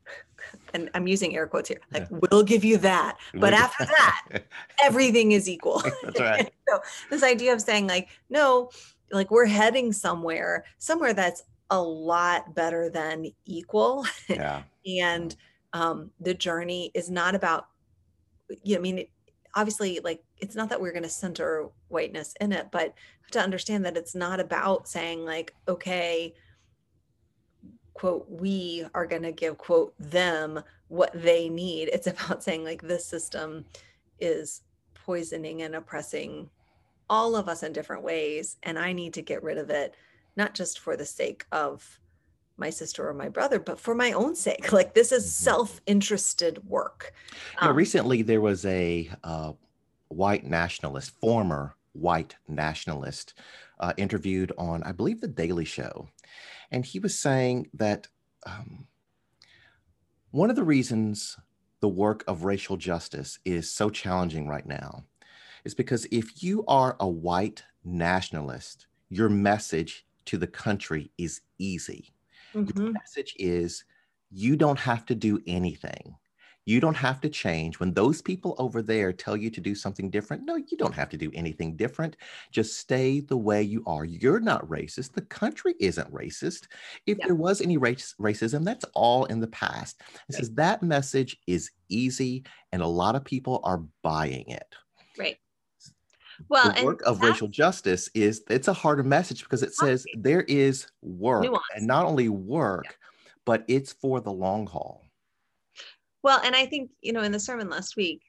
[0.73, 2.19] and i'm using air quotes here like yeah.
[2.31, 4.43] we'll give you that but after that
[4.83, 8.69] everything is equal that's right so this idea of saying like no
[9.11, 15.35] like we're heading somewhere somewhere that's a lot better than equal yeah and
[15.73, 17.67] um, the journey is not about
[18.63, 19.05] you know, I mean,
[19.55, 22.93] obviously, like it's not that we're going to center whiteness in it, but
[23.31, 26.33] to understand that it's not about saying like, okay,
[27.93, 31.89] quote we are going to give quote them what they need.
[31.91, 33.65] It's about saying like this system
[34.19, 34.61] is
[34.93, 36.49] poisoning and oppressing
[37.09, 39.95] all of us in different ways and i need to get rid of it
[40.35, 41.99] not just for the sake of
[42.59, 45.43] my sister or my brother but for my own sake like this is mm-hmm.
[45.43, 47.13] self-interested work
[47.61, 49.53] you know, um, recently there was a uh,
[50.09, 53.33] white nationalist former white nationalist
[53.79, 56.07] uh, interviewed on i believe the daily show
[56.71, 58.07] and he was saying that
[58.45, 58.87] um,
[60.31, 61.37] one of the reasons
[61.79, 65.03] the work of racial justice is so challenging right now
[65.63, 72.11] is because if you are a white nationalist, your message to the country is easy.
[72.55, 72.81] Mm-hmm.
[72.81, 73.83] Your message is
[74.31, 76.15] you don't have to do anything.
[76.65, 77.79] You don't have to change.
[77.79, 81.09] When those people over there tell you to do something different, no, you don't have
[81.09, 82.15] to do anything different.
[82.51, 84.05] Just stay the way you are.
[84.05, 85.13] You're not racist.
[85.13, 86.67] The country isn't racist.
[87.07, 87.25] If yeah.
[87.25, 89.99] there was any race, racism, that's all in the past.
[89.99, 90.37] It right.
[90.37, 94.75] says that message is easy and a lot of people are buying it.
[95.17, 95.37] Right.
[96.47, 100.43] Well, the work of racial justice is it's a harder message because it says there
[100.43, 101.63] is work nuance.
[101.75, 102.91] and not only work, yeah.
[103.45, 105.03] but it's for the long haul.
[106.21, 108.21] Well, and I think, you know, in the sermon last week,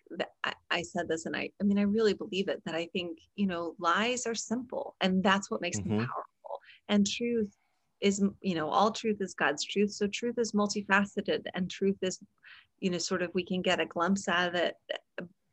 [0.44, 3.18] I, I, said this and I, I mean, I really believe it that I think,
[3.34, 5.98] you know, lies are simple and that's what makes mm-hmm.
[5.98, 6.60] them powerful.
[6.88, 7.52] And truth
[8.00, 9.92] is, you know, all truth is God's truth.
[9.92, 12.20] So truth is multifaceted and truth is,
[12.78, 14.74] you know, sort of we can get a glimpse out of it,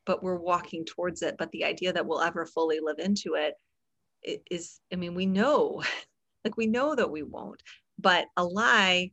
[0.08, 1.36] but we're walking towards it.
[1.38, 3.54] But the idea that we'll ever fully live into it
[4.50, 5.84] is, I mean, we know,
[6.46, 7.62] like we know that we won't,
[8.00, 9.12] but a lie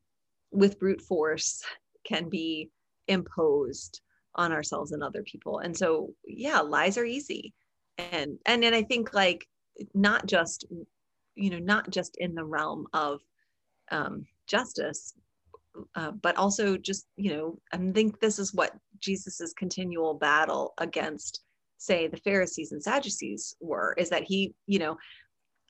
[0.51, 1.63] with brute force
[2.07, 2.71] can be
[3.09, 4.01] imposed
[4.37, 7.53] on ourselves and other people and so yeah lies are easy
[7.99, 9.47] and and then i think like
[9.95, 10.65] not just
[11.35, 13.21] you know not just in the realm of
[13.91, 15.15] um, justice
[15.95, 21.43] uh, but also just you know i think this is what jesus's continual battle against
[21.79, 24.97] say the pharisees and sadducees were is that he you know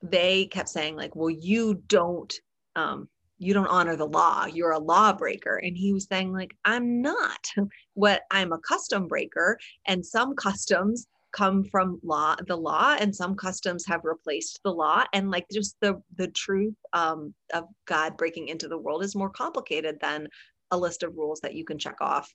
[0.02, 2.34] they kept saying like well you don't
[2.76, 4.46] um, you don't honor the law.
[4.46, 5.56] You're a lawbreaker.
[5.56, 7.46] And he was saying like i'm not.
[7.94, 13.34] What i'm a custom breaker and some customs come from law the law and some
[13.34, 18.48] customs have replaced the law and like just the the truth um, of god breaking
[18.48, 20.28] into the world is more complicated than
[20.70, 22.32] a list of rules that you can check off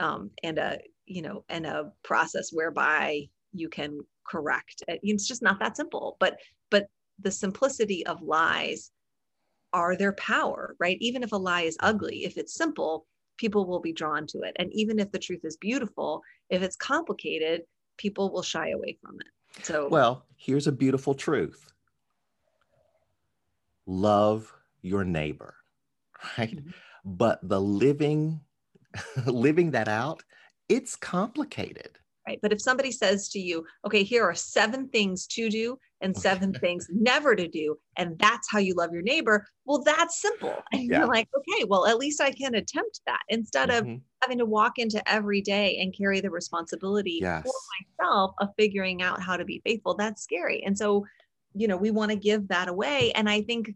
[0.00, 5.00] um, and a you know and a process whereby you can correct it.
[5.02, 6.36] it's just not that simple but
[6.70, 6.86] but
[7.20, 8.90] the simplicity of lies
[9.74, 10.96] are their power, right?
[11.00, 14.54] Even if a lie is ugly, if it's simple, people will be drawn to it.
[14.56, 17.62] And even if the truth is beautiful, if it's complicated,
[17.96, 19.64] people will shy away from it.
[19.64, 21.72] So, well, here's a beautiful truth
[23.86, 24.52] love
[24.82, 25.54] your neighbor,
[26.38, 26.56] right?
[26.56, 26.70] Mm-hmm.
[27.04, 28.40] But the living,
[29.26, 30.22] living that out,
[30.68, 32.38] it's complicated right?
[32.40, 36.52] But if somebody says to you, okay, here are seven things to do and seven
[36.52, 40.54] things never to do, and that's how you love your neighbor, well, that's simple.
[40.72, 40.98] And yeah.
[40.98, 43.92] you're like, okay, well, at least I can attempt that instead mm-hmm.
[43.94, 47.42] of having to walk into every day and carry the responsibility yes.
[47.42, 47.52] for
[48.00, 49.94] myself of figuring out how to be faithful.
[49.94, 50.62] That's scary.
[50.64, 51.04] And so,
[51.54, 53.12] you know, we want to give that away.
[53.12, 53.70] And I think,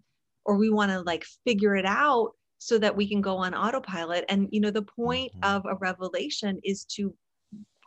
[0.45, 4.25] or we want to like figure it out so that we can go on autopilot.
[4.29, 5.57] And, you know, the point mm-hmm.
[5.57, 7.14] of a revelation is to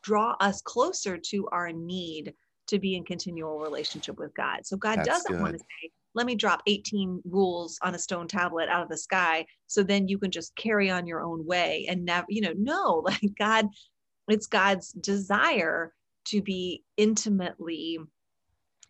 [0.04, 2.34] draw us closer to our need
[2.67, 4.65] to be in continual relationship with God.
[4.65, 5.41] So God That's doesn't good.
[5.41, 8.97] want to say, let me drop 18 rules on a stone tablet out of the
[8.97, 12.54] sky so then you can just carry on your own way and never, you know,
[12.58, 13.67] no, like God,
[14.28, 15.93] it's God's desire
[16.26, 18.00] to be intimately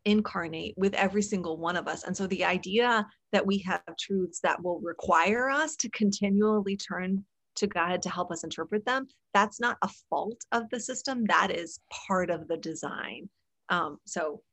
[0.05, 2.03] incarnate with every single one of us.
[2.03, 7.23] And so the idea that we have truths that will require us to continually turn
[7.55, 11.25] to God to help us interpret them, that's not a fault of the system.
[11.25, 13.29] That is part of the design.
[13.71, 14.43] Um, so,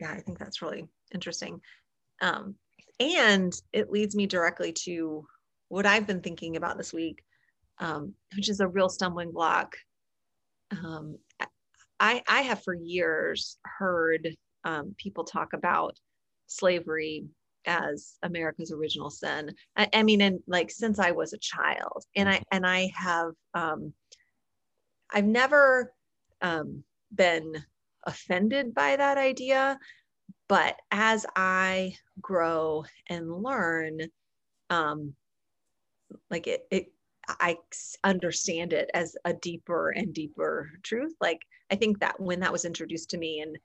[0.00, 1.60] yeah, I think that's really interesting.
[2.22, 2.54] Um,
[3.00, 5.26] and it leads me directly to
[5.68, 7.22] what I've been thinking about this week,
[7.78, 9.76] um, which is a real stumbling block.
[10.70, 11.18] Um,
[11.98, 15.98] I, I have for years heard um, people talk about
[16.46, 17.24] slavery
[17.66, 19.54] as America's original sin.
[19.76, 23.32] I, I, mean, and like since I was a child, and I and I have
[23.54, 23.92] um,
[25.10, 25.92] I've never
[26.42, 26.84] um,
[27.14, 27.64] been
[28.06, 29.78] offended by that idea,
[30.48, 34.00] but as I grow and learn,
[34.70, 35.14] um,
[36.30, 36.92] like it, it
[37.28, 37.56] I
[38.04, 41.14] understand it as a deeper and deeper truth.
[41.20, 41.40] Like
[41.70, 43.58] I think that when that was introduced to me and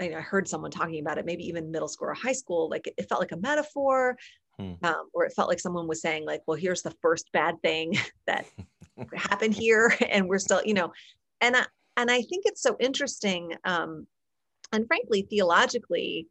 [0.00, 3.08] I heard someone talking about it, maybe even middle school or high school, like it,
[3.08, 4.16] felt like a metaphor.
[4.58, 4.72] hmm.
[4.82, 7.96] um, or it felt like someone was saying like well here's the first bad thing
[8.26, 8.44] that
[9.14, 10.92] happened here and we're still you know
[11.40, 11.64] and I,
[11.96, 14.06] and I think it's so interesting um,
[14.72, 16.28] and frankly theologically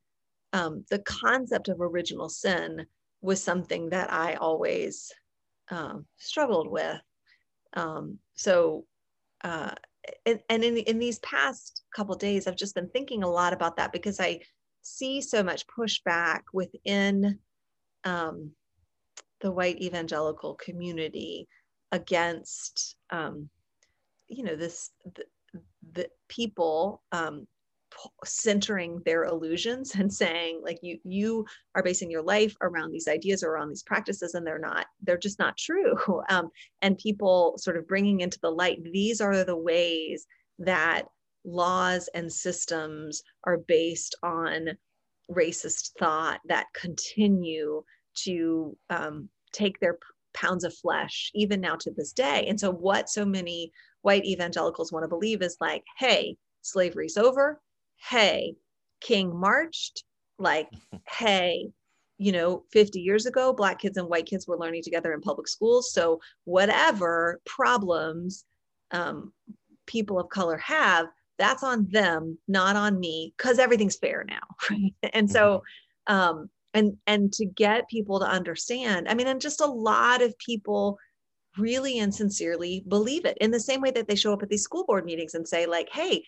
[0.54, 2.86] um, the concept of original sin
[3.22, 5.12] was something that I always
[5.70, 7.00] um, struggled with.
[7.74, 8.86] Um, so,
[9.44, 9.72] uh,
[10.26, 13.78] and, and in, in these past couple days, I've just been thinking a lot about
[13.78, 14.42] that because I
[14.82, 17.40] see so much pushback within
[18.04, 18.52] um,
[19.42, 21.48] the white evangelical community
[21.92, 23.50] against, um,
[24.28, 24.90] you know, this
[25.94, 27.48] the, people um,
[28.24, 33.44] centering their illusions and saying like you you are basing your life around these ideas
[33.44, 35.96] or around these practices and they're not they're just not true.
[36.30, 36.50] Um,
[36.82, 40.26] and people sort of bringing into the light these are the ways
[40.60, 41.04] that
[41.44, 44.70] laws and systems are based on
[45.30, 47.84] racist thought that continue
[48.14, 49.98] to um, take their
[50.34, 52.46] pounds of flesh even now to this day.
[52.48, 53.72] And so what so many
[54.02, 57.60] white evangelicals want to believe is like hey slavery's over
[58.10, 58.56] hey,
[59.00, 60.04] King marched,
[60.38, 60.70] like,
[61.10, 61.70] hey,
[62.18, 65.48] you know, 50 years ago, Black kids and white kids were learning together in public
[65.48, 65.92] schools.
[65.92, 68.46] So, whatever problems
[68.92, 69.34] um,
[69.88, 71.08] people of color have,
[71.40, 74.42] that's on them, not on me, because everything's fair now.
[74.70, 74.94] Right.
[75.14, 75.64] And so,
[76.08, 76.16] mm-hmm.
[76.16, 80.38] um, and and to get people to understand, I mean, and just a lot of
[80.38, 81.00] people
[81.58, 84.64] really and sincerely believe it in the same way that they show up at these
[84.64, 86.24] school board meetings and say, like, hey,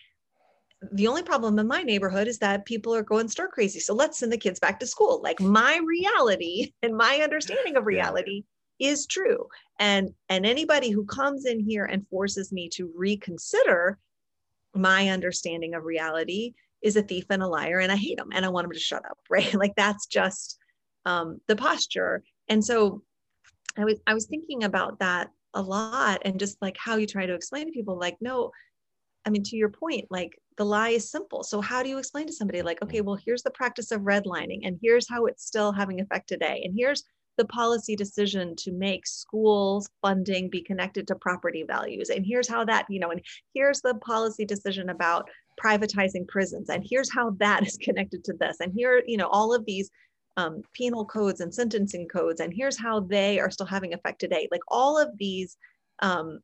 [0.92, 3.80] the only problem in my neighborhood is that people are going stir crazy.
[3.80, 5.20] So let's send the kids back to school.
[5.22, 8.44] Like my reality and my understanding of reality
[8.78, 8.90] yeah.
[8.90, 9.48] is true.
[9.78, 13.98] And and anybody who comes in here and forces me to reconsider
[14.74, 18.44] my understanding of reality is a thief and a liar and I hate them and
[18.44, 19.54] I want them to shut up, right?
[19.54, 20.58] like that's just
[21.06, 22.22] um, the posture.
[22.48, 23.02] And so
[23.76, 27.26] I was I was thinking about that a lot and just like how you try
[27.26, 28.50] to explain to people like no
[29.26, 31.42] I mean, to your point, like the lie is simple.
[31.42, 34.60] So how do you explain to somebody like, okay, well, here's the practice of redlining
[34.64, 36.62] and here's how it's still having effect today.
[36.64, 37.02] And here's
[37.36, 42.10] the policy decision to make schools funding be connected to property values.
[42.10, 43.20] And here's how that, you know, and
[43.54, 45.28] here's the policy decision about
[45.62, 46.68] privatizing prisons.
[46.68, 48.58] And here's how that is connected to this.
[48.60, 49.90] And here, you know, all of these
[50.36, 52.40] um, penal codes and sentencing codes.
[52.40, 54.48] And here's how they are still having effect today.
[54.50, 55.56] Like all of these
[56.00, 56.40] um,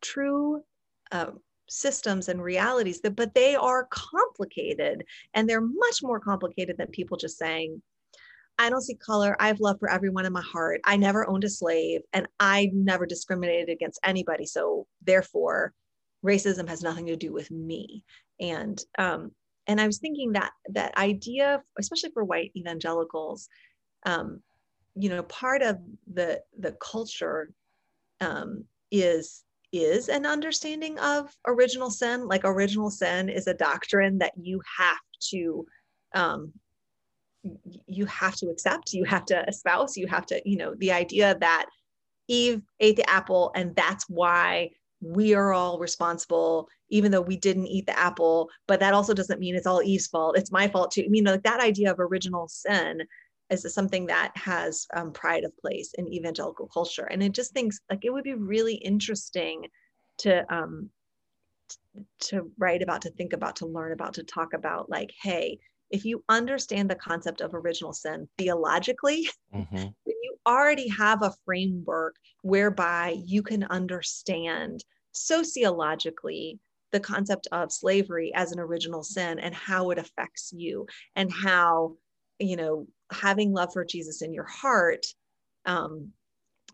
[0.00, 0.62] true
[1.10, 1.32] uh,
[1.68, 7.16] systems and realities that but they are complicated and they're much more complicated than people
[7.16, 7.82] just saying
[8.58, 9.34] I don't see color.
[9.40, 10.82] I have love for everyone in my heart.
[10.84, 14.46] I never owned a slave and I never discriminated against anybody.
[14.46, 15.72] So therefore,
[16.24, 18.04] racism has nothing to do with me.
[18.40, 19.32] And um,
[19.66, 23.48] and I was thinking that that idea, especially for white evangelicals,
[24.04, 24.40] um,
[24.94, 25.78] you know, part of
[26.12, 27.52] the the culture
[28.20, 32.26] um, is is an understanding of original sin.
[32.26, 34.98] Like original sin is a doctrine that you have
[35.30, 35.66] to
[36.14, 36.52] um,
[37.86, 41.36] you have to accept, you have to espouse, you have to, you know, the idea
[41.40, 41.66] that
[42.28, 47.66] Eve ate the apple and that's why we are all responsible, even though we didn't
[47.66, 48.48] eat the apple.
[48.68, 50.38] But that also doesn't mean it's all Eve's fault.
[50.38, 51.04] It's my fault too.
[51.04, 53.02] I mean, like that idea of original sin
[53.50, 57.04] is something that has um, pride of place in evangelical culture.
[57.04, 59.66] And it just thinks like it would be really interesting
[60.18, 60.90] to um,
[62.20, 64.90] to write about, to think about, to learn about, to talk about.
[64.90, 65.58] Like, hey,
[65.90, 69.88] if you understand the concept of original sin theologically, mm-hmm.
[70.06, 76.58] you already have a framework whereby you can understand sociologically
[76.92, 80.86] the concept of slavery as an original sin and how it affects you
[81.16, 81.96] and how
[82.38, 85.06] you know having love for jesus in your heart
[85.66, 86.10] um,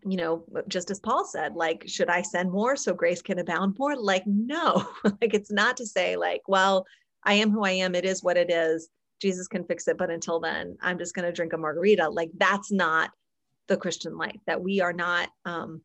[0.05, 3.75] you know just as paul said like should i send more so grace can abound
[3.77, 3.95] more?
[3.97, 4.87] Like no
[5.21, 6.85] like it's not to say like well
[7.23, 8.89] i am who i am it is what it is
[9.21, 12.09] jesus can fix it but until then i'm just going to drink a margarita.
[12.09, 13.11] Like that's not
[13.67, 15.81] the christian life that we are not um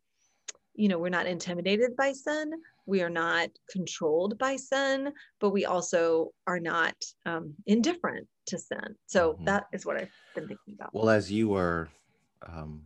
[0.75, 2.53] you know we're not intimidated by sin
[2.87, 6.95] we are not controlled by sin but we also are not
[7.27, 8.95] um, indifferent to sin.
[9.07, 9.45] So mm-hmm.
[9.45, 10.91] that is what i've been thinking about.
[10.93, 11.89] Well as you were
[12.47, 12.83] um,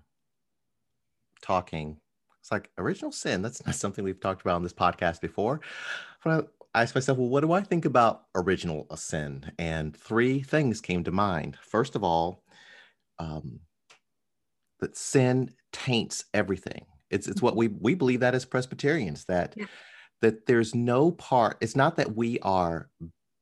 [1.43, 1.99] talking
[2.41, 5.61] it's like original sin that's not something we've talked about on this podcast before.
[6.25, 9.51] But i asked myself well what do i think about original sin?
[9.59, 11.57] And three things came to mind.
[11.61, 12.43] First of all
[13.19, 13.61] um,
[14.81, 19.67] that sin taints everything it's it's what we we believe that as Presbyterians that yeah.
[20.21, 21.59] that there's no part.
[21.61, 22.89] It's not that we are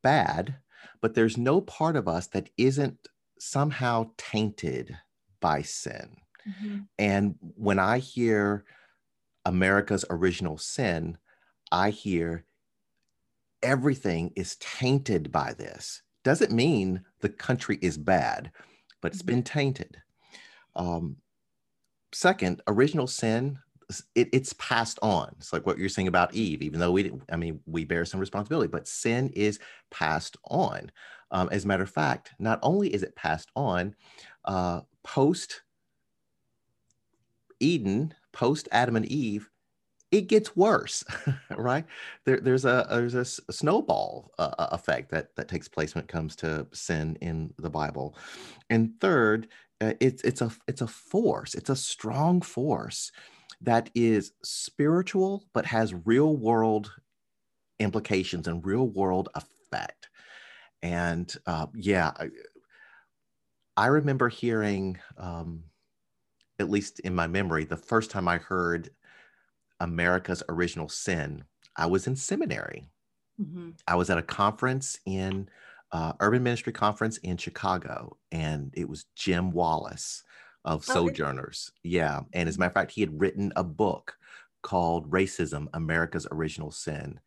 [0.03, 0.57] bad,
[1.01, 3.09] but there's no part of us that isn't
[3.39, 4.97] somehow tainted
[5.41, 6.17] by sin.
[6.49, 6.79] Mm-hmm.
[6.99, 8.65] And when I hear
[9.45, 11.19] America's original sin,
[11.71, 12.45] I hear
[13.63, 16.03] everything is tainted by this.
[16.25, 18.53] Doesn't mean the country is bad,
[19.01, 19.59] but it's been mm-hmm.
[19.59, 19.97] tainted.
[20.75, 21.17] Um,
[22.17, 23.59] second, original sin,
[24.15, 25.35] it, it's passed on.
[25.39, 28.21] It's like what you're saying about Eve, even though we, I mean, we bear some
[28.21, 29.59] responsibility, but sin is
[29.91, 30.91] passed on.
[31.31, 33.95] Um, as a matter of fact, not only is it passed on,
[34.45, 35.63] uh, post
[37.61, 39.51] Eden, post Adam and Eve,
[40.13, 41.05] it gets worse,
[41.57, 41.85] right?
[42.25, 46.09] There, there's a there's a, snowball uh, uh, effect that that takes place when it
[46.09, 48.17] comes to sin in the Bible,
[48.71, 49.49] and third,
[49.81, 51.55] uh, it's it's a it's a force.
[51.55, 53.13] It's a strong force
[53.61, 56.93] that is spiritual but has real world
[57.79, 60.09] implications and real world effect.
[60.83, 62.29] And uh, yeah, I,
[63.77, 64.99] I remember hearing.
[65.19, 65.65] Um,
[66.59, 68.91] at least in my memory, the first time I heard
[69.81, 71.45] America's Original Sin,
[71.77, 72.89] I was in seminary.
[73.41, 73.71] Mm-hmm.
[73.87, 75.49] I was at a conference in
[75.97, 80.23] uh, Urban Ministry Conference in Chicago, and it was Jim Wallis
[80.63, 81.73] of oh, Sojourners.
[81.83, 82.21] Yeah.
[82.35, 84.15] And as a matter of fact, he had written a book
[84.63, 87.19] called Racism America's Original Sin.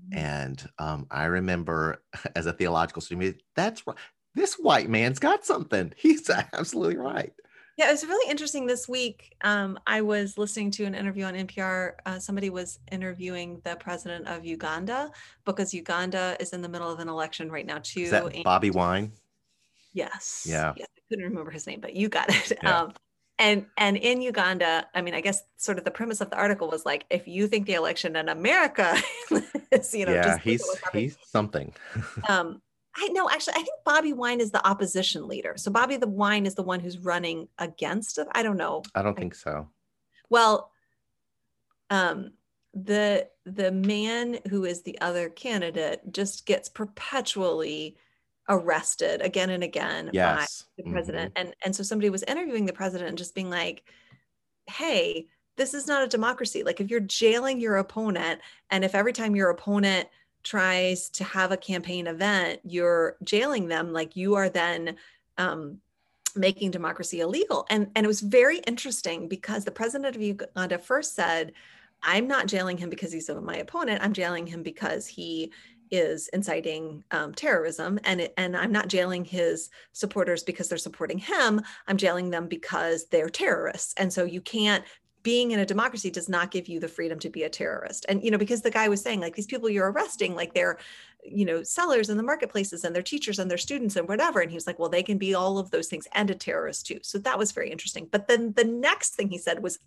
[0.00, 0.18] Mm-hmm.
[0.18, 2.02] And um, I remember
[2.34, 3.96] as a theological student, that's right.
[4.34, 5.94] This white man's got something.
[5.96, 7.32] He's absolutely right.
[7.76, 9.36] Yeah, it was really interesting this week.
[9.42, 11.92] Um, I was listening to an interview on NPR.
[12.06, 15.10] Uh, somebody was interviewing the president of Uganda
[15.44, 18.02] because Uganda is in the middle of an election right now too.
[18.02, 19.12] Is that Bobi Wine?
[19.92, 20.46] Yes.
[20.48, 20.72] Yeah.
[20.76, 22.52] Yes, I couldn't remember his name, but you got it.
[22.62, 22.80] Yeah.
[22.80, 22.92] Um,
[23.38, 26.68] and and in Uganda, I mean, I guess sort of the premise of the article
[26.68, 28.96] was like, if you think the election in America
[29.70, 31.74] is, you know, yeah, he's he's something.
[32.28, 32.62] um,
[32.96, 35.54] I know actually I think Bobi Wine is the opposition leader.
[35.56, 38.18] So Bobi the Wine is the one who's running against.
[38.32, 38.82] I don't know.
[38.94, 39.68] I don't think so.
[40.30, 40.70] Well,
[41.90, 42.32] um
[42.74, 47.96] the the man who is the other candidate just gets perpetually
[48.48, 50.64] arrested again and again yes.
[50.76, 51.34] by the president.
[51.34, 51.46] Mm-hmm.
[51.46, 53.84] And and so somebody was interviewing the president and just being like,
[54.66, 56.62] "Hey, this is not a democracy.
[56.62, 58.40] Like if you're jailing your opponent
[58.70, 60.08] and if every time your opponent
[60.46, 64.96] tries to have a campaign event, you're jailing them, like you are then
[65.38, 65.78] um,
[66.36, 67.66] making democracy illegal.
[67.68, 71.52] And, and it was very interesting because the president of Uganda first said,
[72.02, 74.02] I'm not jailing him because he's my opponent.
[74.02, 75.52] I'm jailing him because he
[75.90, 81.18] is inciting um, terrorism and it, and I'm not jailing his supporters because they're supporting
[81.18, 84.84] him I'm jailing them because they're terrorists and so you can't
[85.26, 88.06] being in a democracy does not give you the freedom to be a terrorist.
[88.08, 90.78] And you know because the guy was saying like these people you're arresting like they're
[91.24, 94.38] you know sellers in the marketplaces and they're teachers and their students and whatever.
[94.38, 96.86] And he was like well they can be all of those things and a terrorist
[96.86, 97.00] too.
[97.02, 98.06] So that was very interesting.
[98.08, 99.80] But then the next thing he said was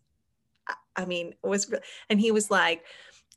[0.95, 1.73] i mean was
[2.09, 2.83] and he was like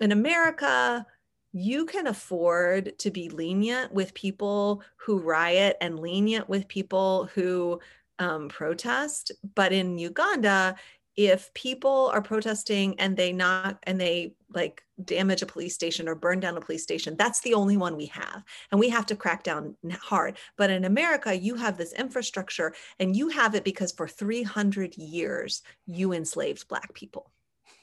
[0.00, 1.06] in america
[1.52, 7.80] you can afford to be lenient with people who riot and lenient with people who
[8.18, 9.32] um, protest.
[9.54, 10.76] But in uganda
[11.16, 16.14] if people are protesting and they not and they like damage a police station or
[16.14, 18.42] burn down a police station that's the only one we have.
[18.70, 20.38] And we have to crack down hard.
[20.56, 25.62] But in america you have this infrastructure and you have it because for 300 years
[25.86, 27.30] you enslaved black people.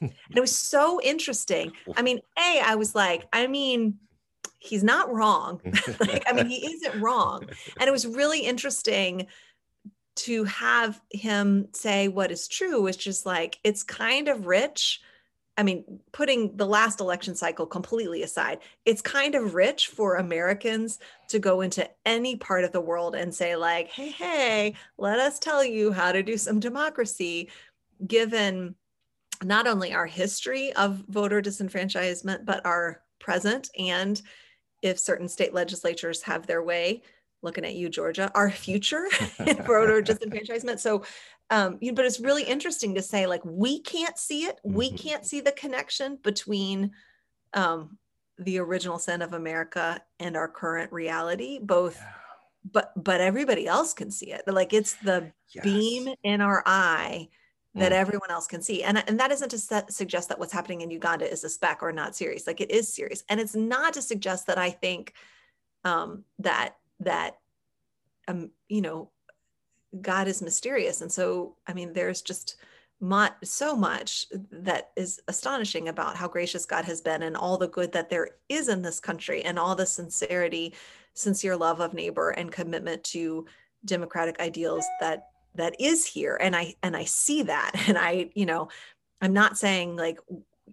[0.01, 1.73] And it was so interesting.
[1.95, 3.99] I mean a i was like i mean
[4.57, 5.61] he's not wrong.
[5.99, 7.43] Like i mean he isn't wrong.
[7.79, 9.27] And it was really interesting
[10.19, 15.01] to have him say what is true is just like it's kind of rich
[15.59, 20.99] I mean, putting the last election cycle completely aside, it's kind of rich for Americans
[21.27, 25.37] to go into any part of the world and say, like, hey, hey, let us
[25.37, 27.49] tell you how to do some democracy,
[28.07, 28.73] given
[29.43, 33.69] not only our history of voter disenfranchisement, but our present.
[33.77, 34.21] And
[34.81, 37.01] if certain state legislatures have their way,
[37.41, 39.07] looking at you, Georgia, our future
[39.39, 40.79] in voter disenfranchisement.
[40.79, 41.03] So,
[41.49, 44.59] um, you know, but it's really interesting to say, like, we can't see it.
[44.65, 44.75] Mm-hmm.
[44.75, 46.91] We can't see the connection between
[47.53, 47.97] um,
[48.37, 51.97] the original sin of America and our current reality, both.
[51.97, 52.11] Yeah.
[52.71, 54.41] But but everybody else can see it.
[54.45, 55.63] Like it's the yes.
[55.63, 57.29] beam in our eye
[57.75, 57.95] that mm.
[57.95, 58.83] everyone else can see.
[58.83, 61.79] And, and that isn't to set, suggest that what's happening in Uganda is a speck
[61.81, 62.47] or not serious.
[62.47, 63.23] Like it is serious.
[63.29, 65.13] And it's not to suggest that I think
[65.83, 67.37] um, that that
[68.27, 69.09] um, you know
[70.01, 71.01] god is mysterious.
[71.01, 72.57] And so i mean there's just
[73.01, 77.67] much, so much that is astonishing about how gracious god has been and all the
[77.67, 80.73] good that there is in this country and all the sincerity
[81.13, 83.45] sincere love of neighbor and commitment to
[83.85, 86.37] democratic ideals that that is here.
[86.39, 87.71] And i and i see that.
[87.87, 88.69] And i you know
[89.21, 90.19] i'm not saying like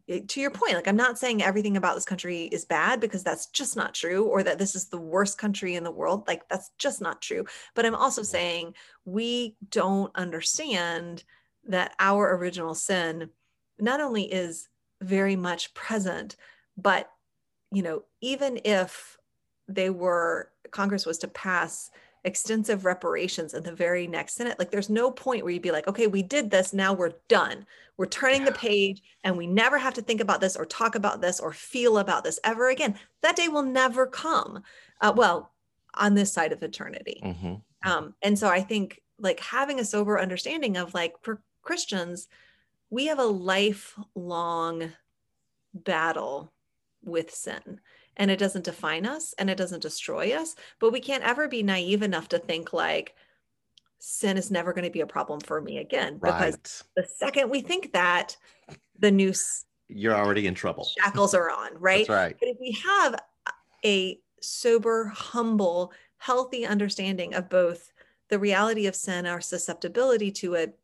[0.09, 3.23] Eh, to your point like i'm not saying everything about this country is bad because
[3.23, 6.49] that's just not true or that this is the worst country in the world like
[6.49, 7.45] that's just not true.
[7.75, 11.25] But i'm also saying we don't understand
[11.69, 13.31] that our original sin
[13.79, 14.69] not only is
[15.03, 16.37] very much present
[16.77, 17.11] but
[17.73, 19.19] you know even if
[19.69, 21.91] they were congress was to pass
[22.27, 24.59] extensive reparations in the very next Senate.
[24.59, 27.65] Like there's no point where you'd be like, okay, we did this, now we're done.
[27.97, 28.51] We're turning yeah.
[28.51, 31.53] the page and we never have to think about this or talk about this or
[31.53, 32.97] feel about this ever again.
[33.23, 34.63] That day will never come.
[35.01, 35.53] Uh, well,
[35.95, 37.23] on this side of eternity.
[37.25, 37.91] Mm-hmm.
[37.91, 42.27] Um, and so I think like having a sober understanding of like for Christians,
[42.91, 44.93] we have a lifelong
[45.73, 46.53] battle
[47.05, 47.81] with sin
[48.17, 50.55] and it doesn't define us and it doesn't destroy us.
[50.79, 53.15] But we can't ever be naive enough to think like
[53.99, 56.19] sin is never going to be a problem for me again.
[56.19, 58.37] Because the second we think that,
[58.99, 60.89] the noose you're already in trouble.
[60.99, 62.07] Shackles are on, right?
[62.07, 62.37] That's right.
[62.39, 63.21] But if we have
[63.85, 67.93] a sober, humble, healthy understanding of both
[68.29, 70.79] the reality of sin, our susceptibility to it,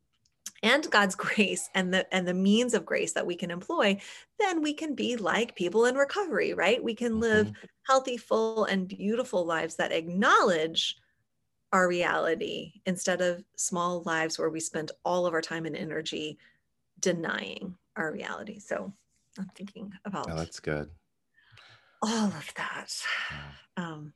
[0.63, 4.01] and God's grace and the and the means of grace that we can employ,
[4.39, 6.83] then we can be like people in recovery, right?
[6.83, 7.67] We can live mm-hmm.
[7.87, 10.97] healthy, full, and beautiful lives that acknowledge
[11.73, 16.39] our reality instead of small lives where we spend all of our time and energy
[17.01, 18.59] denying our reality.
[18.59, 18.93] So
[19.39, 20.91] I'm thinking about oh, that's good.
[22.03, 22.93] All of that.
[23.77, 24.13] Um,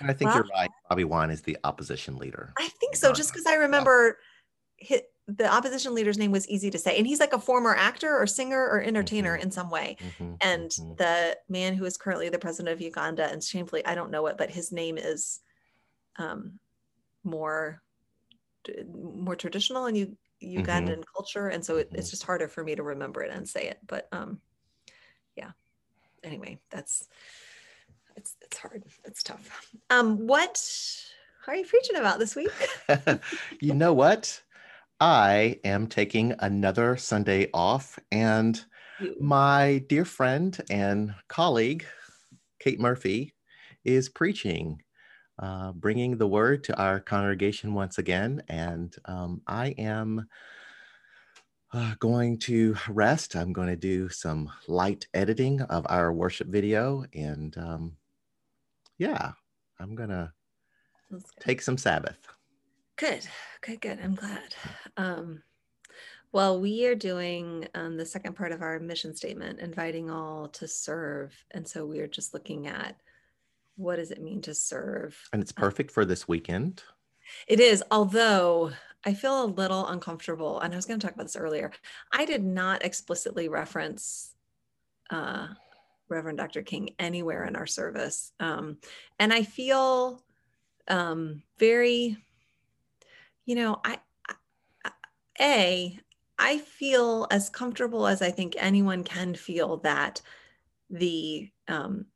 [0.00, 0.70] and I think well, you're right.
[0.90, 2.54] Bobi Wine is the opposition leader.
[2.58, 4.18] I think so, just because I remember
[4.78, 8.16] yeah the opposition leader's name was easy to say and he's like a former actor
[8.16, 9.44] or singer or entertainer mm-hmm.
[9.44, 10.34] in some way mm-hmm.
[10.42, 10.94] and mm-hmm.
[10.96, 14.36] the man who is currently the president of uganda and shamefully i don't know it
[14.36, 15.40] but his name is
[16.16, 16.58] um,
[17.22, 17.82] more
[18.86, 21.00] more traditional in U- ugandan mm-hmm.
[21.14, 22.10] culture and so it, it's mm-hmm.
[22.10, 24.40] just harder for me to remember it and say it but um
[25.36, 25.50] yeah
[26.22, 27.08] anyway that's
[28.16, 30.62] it's it's hard it's tough um what
[31.46, 32.50] are you preaching about this week
[33.60, 34.40] you know what
[35.00, 38.62] I am taking another Sunday off, and
[39.20, 41.84] my dear friend and colleague,
[42.60, 43.34] Kate Murphy,
[43.84, 44.80] is preaching,
[45.38, 48.42] uh, bringing the word to our congregation once again.
[48.48, 50.26] And um, I am
[51.72, 53.34] uh, going to rest.
[53.34, 57.04] I'm going to do some light editing of our worship video.
[57.12, 57.96] And um,
[58.96, 59.32] yeah,
[59.80, 60.32] I'm going to
[61.40, 62.33] take some Sabbath.
[62.96, 63.26] Good,
[63.60, 63.98] good, good.
[64.02, 64.54] I'm glad.
[64.96, 65.42] Um,
[66.30, 70.68] well, we are doing um, the second part of our mission statement, inviting all to
[70.68, 71.34] serve.
[71.50, 72.96] And so we are just looking at
[73.76, 75.16] what does it mean to serve?
[75.32, 76.82] And it's perfect for this weekend.
[77.48, 78.70] It is, although
[79.04, 80.60] I feel a little uncomfortable.
[80.60, 81.72] And I was going to talk about this earlier.
[82.12, 84.34] I did not explicitly reference
[85.10, 85.48] uh,
[86.08, 86.62] Reverend Dr.
[86.62, 88.32] King anywhere in our service.
[88.38, 88.78] Um,
[89.18, 90.22] and I feel
[90.88, 92.18] um, very
[93.46, 93.98] you know, I,
[94.84, 94.90] I
[95.40, 95.98] a
[96.38, 100.20] I feel as comfortable as I think anyone can feel that
[100.90, 102.06] the um,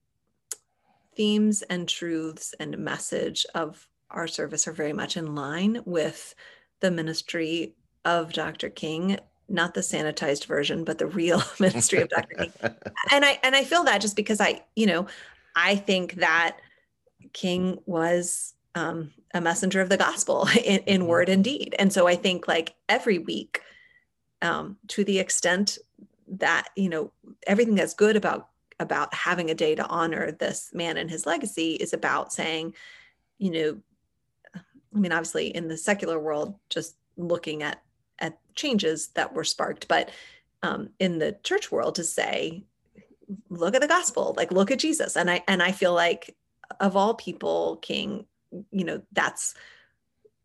[1.16, 6.34] themes and truths and message of our service are very much in line with
[6.80, 7.74] the ministry
[8.04, 8.70] of Dr.
[8.70, 9.18] King,
[9.48, 12.34] not the sanitized version, but the real ministry of Dr.
[12.36, 12.52] King.
[13.12, 15.06] And I and I feel that just because I, you know,
[15.54, 16.58] I think that
[17.32, 21.10] King was um, a messenger of the gospel in, in mm-hmm.
[21.10, 21.74] word and deed.
[21.78, 23.60] And so I think like every week,
[24.40, 25.78] um, to the extent
[26.28, 27.12] that, you know,
[27.46, 28.48] everything that's good about
[28.80, 32.72] about having a day to honor this man and his legacy is about saying,
[33.38, 33.78] you know,
[34.54, 37.82] I mean, obviously in the secular world, just looking at
[38.20, 40.10] at changes that were sparked, but
[40.62, 42.64] um, in the church world to say,
[43.48, 45.16] look at the gospel, like look at Jesus.
[45.16, 46.36] And I and I feel like
[46.78, 48.26] of all people, King
[48.70, 49.54] you know that's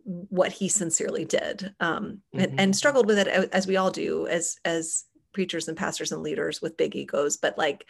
[0.05, 2.39] what he sincerely did um, mm-hmm.
[2.39, 6.21] and, and struggled with it as we all do as as preachers and pastors and
[6.21, 7.87] leaders with big egos but like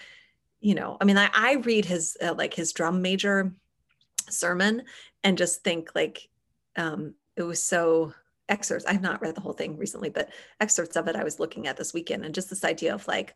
[0.62, 3.52] you know i mean i, I read his uh, like his drum major
[4.30, 4.84] sermon
[5.24, 6.30] and just think like
[6.76, 8.14] um it was so
[8.48, 11.68] excerpts i've not read the whole thing recently but excerpts of it i was looking
[11.68, 13.36] at this weekend and just this idea of like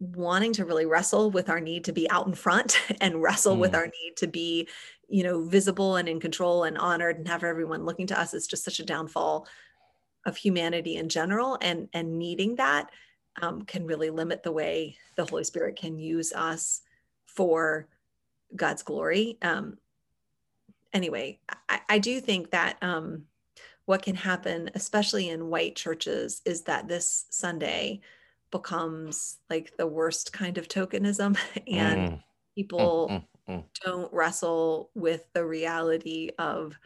[0.00, 3.60] wanting to really wrestle with our need to be out in front and wrestle mm.
[3.60, 4.68] with our need to be
[5.08, 8.46] you know visible and in control and honored and have everyone looking to us is
[8.46, 9.46] just such a downfall
[10.26, 11.58] of humanity in general.
[11.60, 12.90] And and needing that
[13.40, 16.82] um, can really limit the way the holy spirit can use us
[17.26, 17.88] for
[18.54, 19.38] god's glory.
[19.42, 19.78] Um,
[20.92, 23.24] anyway I, I, do think that um,
[23.86, 28.00] what can happen, especially in white churches, is that this Sunday
[28.50, 31.36] becomes like the worst kind of tokenism
[31.66, 32.22] and mm.
[32.54, 36.78] people mm, mm, don't wrestle with the reality of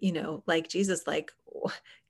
[0.00, 1.30] you know like jesus like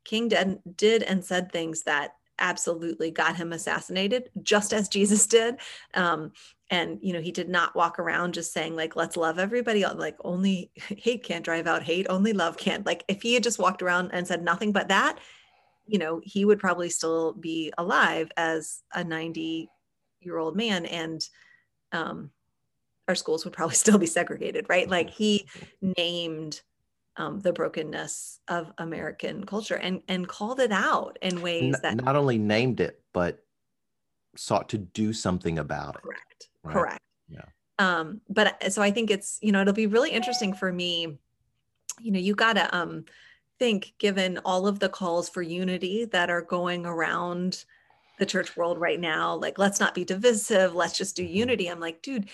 [0.05, 5.57] king did, did and said things that absolutely got him assassinated just as jesus did.
[5.95, 6.33] Um,
[6.71, 10.17] and you know he did not walk around just saying like let's love everybody like
[10.25, 13.83] only hate can't drive out hate only love can't like if he had just walked
[13.83, 15.19] around and said nothing but that
[15.87, 19.69] you know he would probably still be alive as a 90
[20.21, 21.29] year old man and
[21.93, 22.31] um,
[23.09, 24.89] our schools would probably still be segregated right?
[24.89, 25.47] Like he
[25.81, 26.63] named
[27.17, 32.17] um, the brokenness of american culture and and called it out in ways that not
[32.17, 33.45] only named it but
[34.37, 36.49] sought to do something about it correct.
[36.65, 36.73] right?
[36.73, 37.01] correct.
[37.29, 37.45] Yeah.
[37.79, 41.19] Um but uh, so i think it's you know it'll be really interesting for me
[42.01, 43.05] you know you gotta um
[43.61, 47.65] think given all of the calls for unity that are going around
[48.19, 51.35] the church world right now like let's not be divisive let's just do mm-hmm.
[51.35, 51.69] unity.
[51.69, 52.29] I'm like dude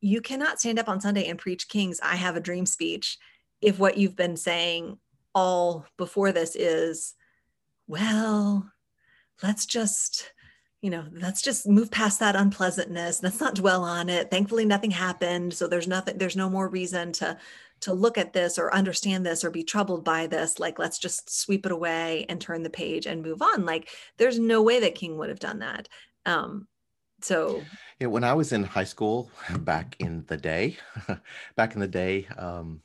[0.00, 2.00] you cannot stand up on sunday and preach king's.
[2.00, 3.18] I have a dream speech.
[3.60, 4.98] If what you've been saying
[5.34, 7.14] all before this is
[7.86, 8.70] well
[9.42, 10.32] let's just
[10.80, 13.22] you know let's just move past that unpleasantness.
[13.22, 14.30] Let's not dwell on it.
[14.30, 17.36] Thankfully nothing happened so there's nothing there's no more reason to
[17.80, 21.30] to look at this or understand this or be troubled by this like let's just
[21.30, 23.64] sweep it away and turn the page and move on.
[23.64, 25.88] Like there's no way that king would have done that.
[26.26, 26.66] Um
[27.22, 27.62] so
[27.98, 30.76] yeah when i was in high school back in the day
[31.56, 32.80] back in the day um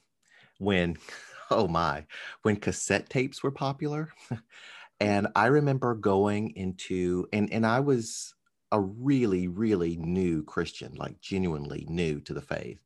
[0.60, 0.98] when
[1.52, 2.06] oh my
[2.42, 4.12] when cassette tapes were popular
[5.00, 8.34] and i remember going into and and i was
[8.72, 12.80] a really really new christian like genuinely new to the faith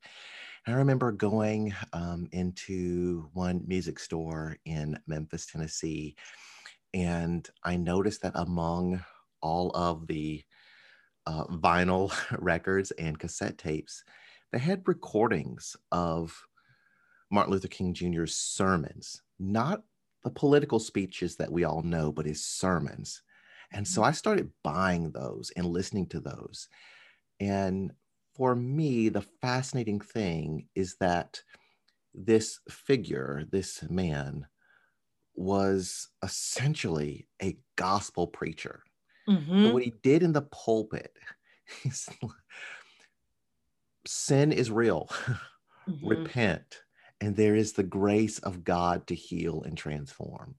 [0.68, 6.18] I remember going um, into one music store in Memphis, Tennessee,
[6.94, 9.02] and I noticed that among
[9.42, 10.44] all of the
[11.26, 14.04] uh, vinyl records and cassette tapes,
[14.52, 16.38] they had recordings of
[17.32, 19.84] Martin Luther King Jr.'s sermons, not
[20.26, 23.22] the political speeches that we all know, but his sermons.
[23.72, 24.08] And so mm.
[24.08, 26.68] I started buying those and listening to those.
[27.40, 27.94] And
[28.38, 31.42] for me, the fascinating thing is that
[32.14, 34.46] this figure, this man,
[35.36, 38.84] was essentially a gospel preacher.
[39.30, 39.74] Mm-hmm.
[39.74, 41.12] what he did in the pulpit,
[44.06, 45.10] sin is real.
[45.90, 46.06] Mm-hmm.
[46.06, 46.82] Repent,
[47.22, 50.56] and there is the grace of God to heal and transform.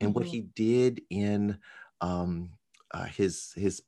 [0.00, 0.18] And mm-hmm.
[0.18, 1.58] what he did in
[2.00, 2.50] um,
[2.90, 3.82] uh, his his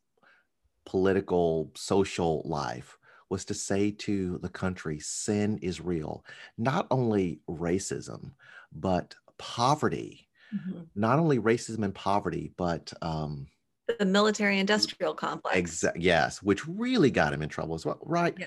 [0.87, 2.97] political social life
[3.31, 6.25] was to say to the country sin is real,
[6.59, 8.33] not only racism,
[8.73, 10.29] but poverty.
[10.55, 10.83] Mm-hmm.
[10.95, 13.49] Not only racism and poverty, but um,
[13.99, 15.57] the military industrial complex.
[15.57, 16.03] Exactly.
[16.03, 17.99] Yes, which really got him in trouble as well.
[18.03, 18.35] Right.
[18.39, 18.47] Yeah.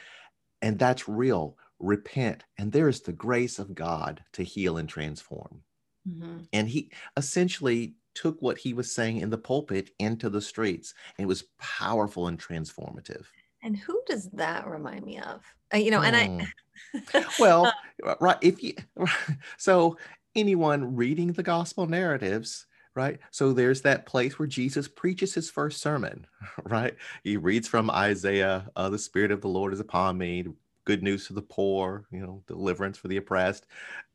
[0.61, 1.57] And that's real.
[1.79, 5.61] Repent, and there is the grace of God to heal and transform.
[6.09, 6.37] Mm-hmm.
[6.53, 10.95] And he essentially took what he was saying in the pulpit into the streets.
[11.17, 13.25] And it was powerful and transformative.
[13.63, 15.41] And who does that remind me of?
[15.73, 16.27] Uh, you know, and I.
[16.27, 17.19] Hmm.
[17.39, 17.71] well,
[18.05, 18.37] uh, right.
[18.41, 18.73] If you,
[19.57, 19.97] so
[20.35, 23.19] anyone reading the gospel narratives, right?
[23.31, 26.25] So there's that place where Jesus preaches his first sermon,
[26.63, 26.95] right?
[27.23, 30.45] He reads from Isaiah, uh, the Spirit of the Lord is upon me,
[30.85, 33.65] good news to the poor, you know, deliverance for the oppressed.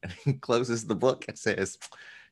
[0.02, 1.78] And he closes the book and says,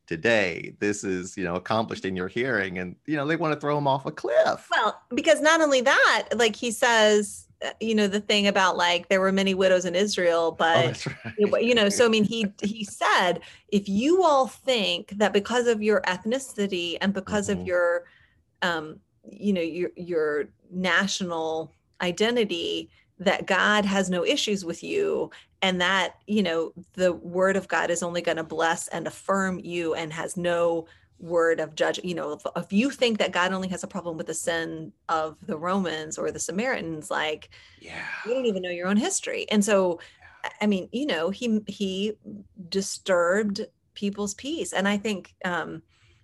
[0.06, 3.60] today this is you know accomplished in your hearing and you know they want to
[3.60, 7.94] throw him off a cliff well because not only that like he says uh, you
[7.94, 11.64] know the thing about like there were many widows in israel oh, but oh, right.
[11.64, 15.82] you know so i mean he he said if you all think that because of
[15.82, 17.60] your ethnicity and because mm-hmm.
[17.60, 18.04] of your
[18.62, 18.98] um
[19.30, 25.30] you know your your national identity that God has no issues with you
[25.62, 29.60] and that, you know, the word of God is only going to bless and affirm
[29.60, 30.86] you and has no
[31.20, 34.16] word of judge you know if, if, you think that god only has a problem
[34.16, 38.06] with the sin of the romans or the samaritans like yeah.
[38.24, 39.46] you don't even know your own history.
[39.50, 40.00] And so
[40.42, 40.50] yeah.
[40.62, 42.14] i mean you know he he
[42.70, 44.72] disturbed people's peace.
[44.72, 45.82] And i think um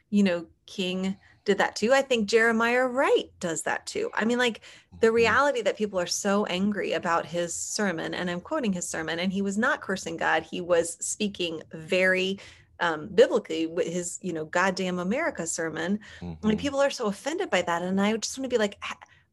[0.08, 1.16] you know king
[1.46, 1.94] did that too.
[1.94, 4.10] I think Jeremiah Wright does that too.
[4.12, 4.60] I mean, like
[5.00, 5.16] the mm-hmm.
[5.16, 9.32] reality that people are so angry about his sermon, and I'm quoting his sermon, and
[9.32, 10.42] he was not cursing God.
[10.42, 12.38] He was speaking very
[12.80, 16.00] um, biblically with his, you know, goddamn America sermon.
[16.20, 16.44] Mm-hmm.
[16.44, 17.80] I mean, people are so offended by that.
[17.80, 18.78] And I just want to be like,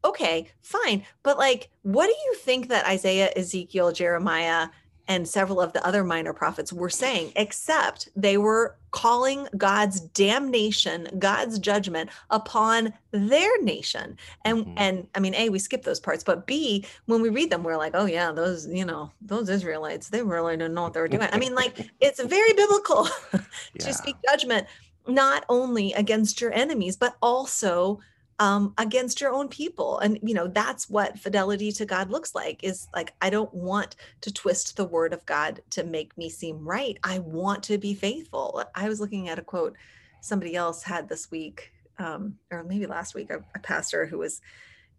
[0.06, 1.04] okay, fine.
[1.24, 4.70] But like, what do you think that Isaiah, Ezekiel, Jeremiah,
[5.08, 11.08] and several of the other minor prophets were saying, except they were calling God's damnation,
[11.20, 14.18] God's judgment upon their nation.
[14.46, 14.74] And mm-hmm.
[14.78, 17.78] and I mean, A, we skip those parts, but B, when we read them, we're
[17.78, 21.08] like, oh yeah, those, you know, those Israelites, they really didn't know what they were
[21.08, 21.28] doing.
[21.32, 23.40] I mean, like it's very biblical yeah.
[23.86, 24.68] to speak judgment
[25.08, 28.00] not only against your enemies, but also
[28.40, 30.00] um, against your own people.
[30.00, 33.96] And, you know, that's what fidelity to God looks like is like, I don't want
[34.22, 36.98] to twist the word of God to make me seem right.
[37.04, 38.64] I want to be faithful.
[38.74, 39.78] I was looking at a quote
[40.22, 44.42] somebody else had this week, um, or maybe last week, a, a pastor who was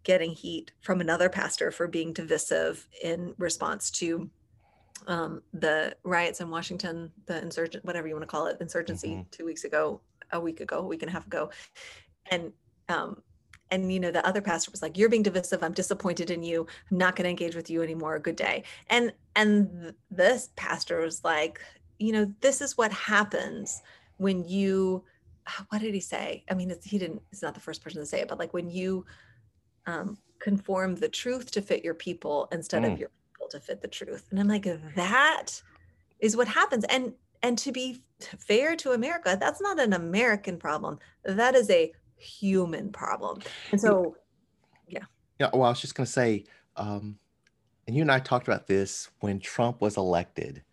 [0.03, 4.29] getting heat from another pastor for being divisive in response to
[5.07, 9.21] um, the riots in Washington, the insurgent, whatever you want to call it, insurgency mm-hmm.
[9.31, 9.99] two weeks ago,
[10.31, 11.49] a week ago, a week and a half ago.
[12.31, 12.53] And
[12.89, 13.21] um,
[13.71, 15.63] and you know the other pastor was like you're being divisive.
[15.63, 16.67] I'm disappointed in you.
[16.91, 18.19] I'm not going to engage with you anymore.
[18.19, 18.63] Good day.
[18.89, 21.59] And and th- this pastor was like
[21.99, 23.81] you know this is what happens
[24.17, 25.03] when you
[25.69, 26.43] what did he say?
[26.49, 28.69] I mean he didn't he's not the first person to say it but like when
[28.69, 29.05] you
[29.87, 32.93] um, conform the truth to fit your people instead mm.
[32.93, 34.27] of your people to fit the truth.
[34.31, 35.61] And i'm like that
[36.19, 36.85] is what happens.
[36.85, 38.01] And and to be
[38.39, 40.99] fair to america that's not an american problem.
[41.23, 41.91] That is a
[42.25, 43.41] human problem.
[43.71, 44.15] And so,
[44.87, 45.05] yeah.
[45.39, 45.49] Yeah.
[45.53, 46.45] Well, I was just going to say,
[46.75, 47.17] um,
[47.87, 50.63] and you and I talked about this when Trump was elected.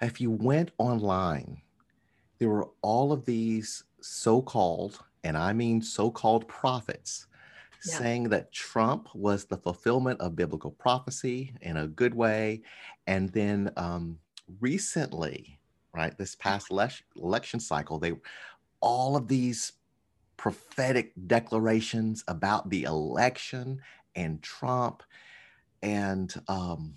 [0.00, 1.62] If you went online,
[2.38, 7.26] there were all of these so called, and I mean so called prophets,
[7.86, 7.98] yeah.
[7.98, 12.62] saying that Trump was the fulfillment of biblical prophecy in a good way.
[13.06, 14.18] And then um,
[14.60, 15.58] recently,
[15.94, 16.70] right, this past
[17.16, 18.12] election cycle, they
[18.80, 19.72] all of these
[20.36, 23.80] prophetic declarations about the election
[24.14, 25.02] and Trump.
[25.82, 26.94] And um,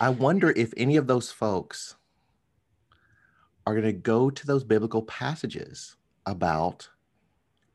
[0.00, 1.96] I wonder if any of those folks
[3.66, 6.88] are going to go to those biblical passages about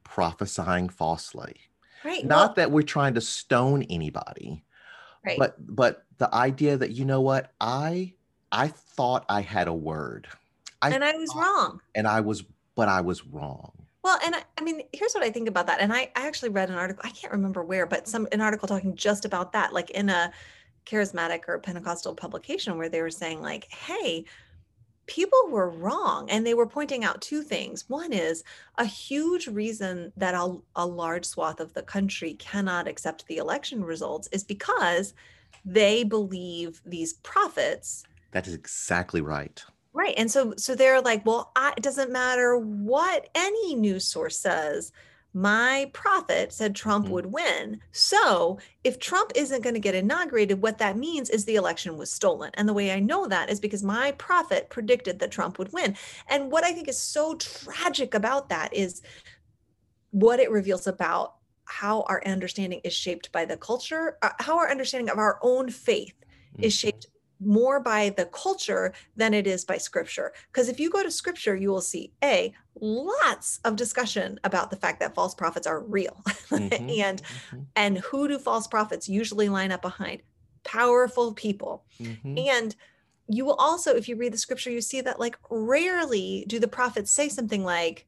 [0.03, 1.55] prophesying falsely.
[2.03, 2.25] Right.
[2.25, 4.63] Not well, that we're trying to stone anybody.
[5.25, 5.37] Right.
[5.37, 8.13] But but the idea that you know what I
[8.51, 10.27] I thought I had a word.
[10.81, 11.81] I and I was wrong.
[11.95, 12.43] And I was
[12.75, 13.71] but I was wrong.
[14.03, 15.81] Well, and I, I, mean, here's what I think about that.
[15.81, 18.67] And I, I actually read an article, I can't remember where, but some an article
[18.67, 20.31] talking just about that, like in a
[20.85, 24.23] charismatic or Pentecostal publication where they were saying, like, hey,
[25.07, 26.29] people were wrong.
[26.29, 27.89] And they were pointing out two things.
[27.89, 28.43] One is
[28.77, 33.83] a huge reason that a, a large swath of the country cannot accept the election
[33.83, 35.13] results is because
[35.65, 38.05] they believe these prophets.
[38.31, 39.61] That is exactly right
[39.97, 40.13] Right.
[40.15, 44.91] And so so they're like, well, I, it doesn't matter what any news source says.
[45.33, 47.13] My prophet said Trump mm-hmm.
[47.15, 47.79] would win.
[47.93, 52.11] So if Trump isn't going to get inaugurated, what that means is the election was
[52.11, 52.51] stolen.
[52.53, 55.97] And the way I know that is because my prophet predicted that Trump would win.
[56.27, 59.01] And what I think is so tragic about that is
[60.11, 64.69] what it reveals about how our understanding is shaped by the culture, uh, how our
[64.69, 66.13] understanding of our own faith
[66.59, 67.07] is shaped
[67.39, 70.33] more by the culture than it is by scripture.
[70.51, 74.75] Because if you go to scripture, you will see A, lots of discussion about the
[74.75, 76.21] fact that false prophets are real.
[76.47, 77.59] Mm-hmm, and mm-hmm.
[77.75, 80.21] and who do false prophets usually line up behind?
[80.63, 81.83] Powerful people.
[82.01, 82.37] Mm-hmm.
[82.37, 82.75] And
[83.27, 86.67] you will also, if you read the scripture, you see that like rarely do the
[86.67, 88.07] prophets say something like,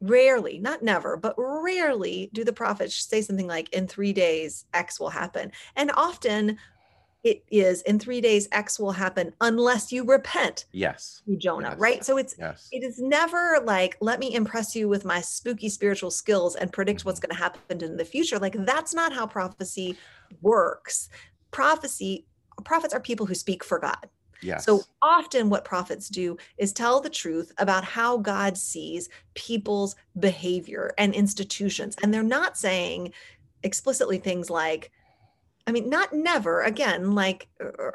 [0.00, 5.00] rarely, not never, but rarely do the prophets say something like, in three days, X
[5.00, 5.50] will happen.
[5.74, 6.58] And often
[7.24, 11.78] it is in three days x will happen unless you repent yes to jonah yes.
[11.78, 12.68] right so it's yes.
[12.72, 17.00] it is never like let me impress you with my spooky spiritual skills and predict
[17.00, 17.08] mm-hmm.
[17.08, 19.96] what's going to happen in the future like that's not how prophecy
[20.42, 21.08] works
[21.50, 22.26] prophecy
[22.64, 24.08] prophets are people who speak for god
[24.40, 24.64] Yes.
[24.64, 30.94] So often, what prophets do is tell the truth about how God sees people's behavior
[30.96, 31.96] and institutions.
[32.02, 33.12] And they're not saying
[33.62, 34.92] explicitly things like,
[35.68, 36.62] I mean, not never.
[36.62, 37.46] Again, like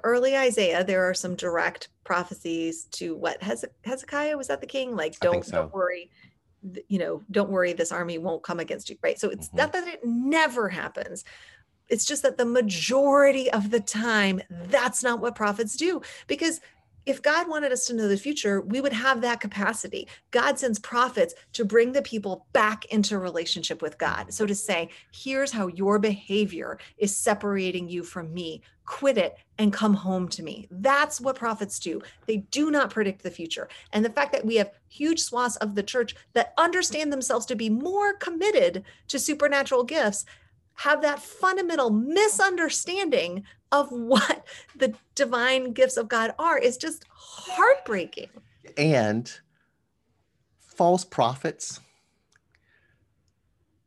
[0.04, 4.96] early Isaiah, there are some direct prophecies to what Hezekiah was that the king?
[4.96, 5.54] Like, don't so.
[5.54, 6.12] don't worry,
[6.88, 9.20] you know, don't worry, this army won't come against you, right?
[9.20, 9.58] So it's mm-hmm.
[9.58, 11.26] not that it never happens.
[11.90, 16.62] It's just that the majority of the time, that's not what prophets do because
[17.06, 20.08] if God wanted us to know the future, we would have that capacity.
[20.32, 24.34] God sends prophets to bring the people back into relationship with God.
[24.34, 29.72] So to say, here's how your behavior is separating you from me, quit it and
[29.72, 30.68] come home to me.
[30.72, 32.02] That's what prophets do.
[32.26, 33.70] They do not predict the future.
[33.92, 37.56] And the fact that we have huge swaths of the church that understand themselves to
[37.56, 40.26] be more committed to supernatural gifts
[40.76, 43.44] have that fundamental misunderstanding
[43.74, 44.46] of what
[44.78, 48.30] the divine gifts of God are is just heartbreaking.
[48.78, 49.30] And
[50.60, 51.82] false prophets,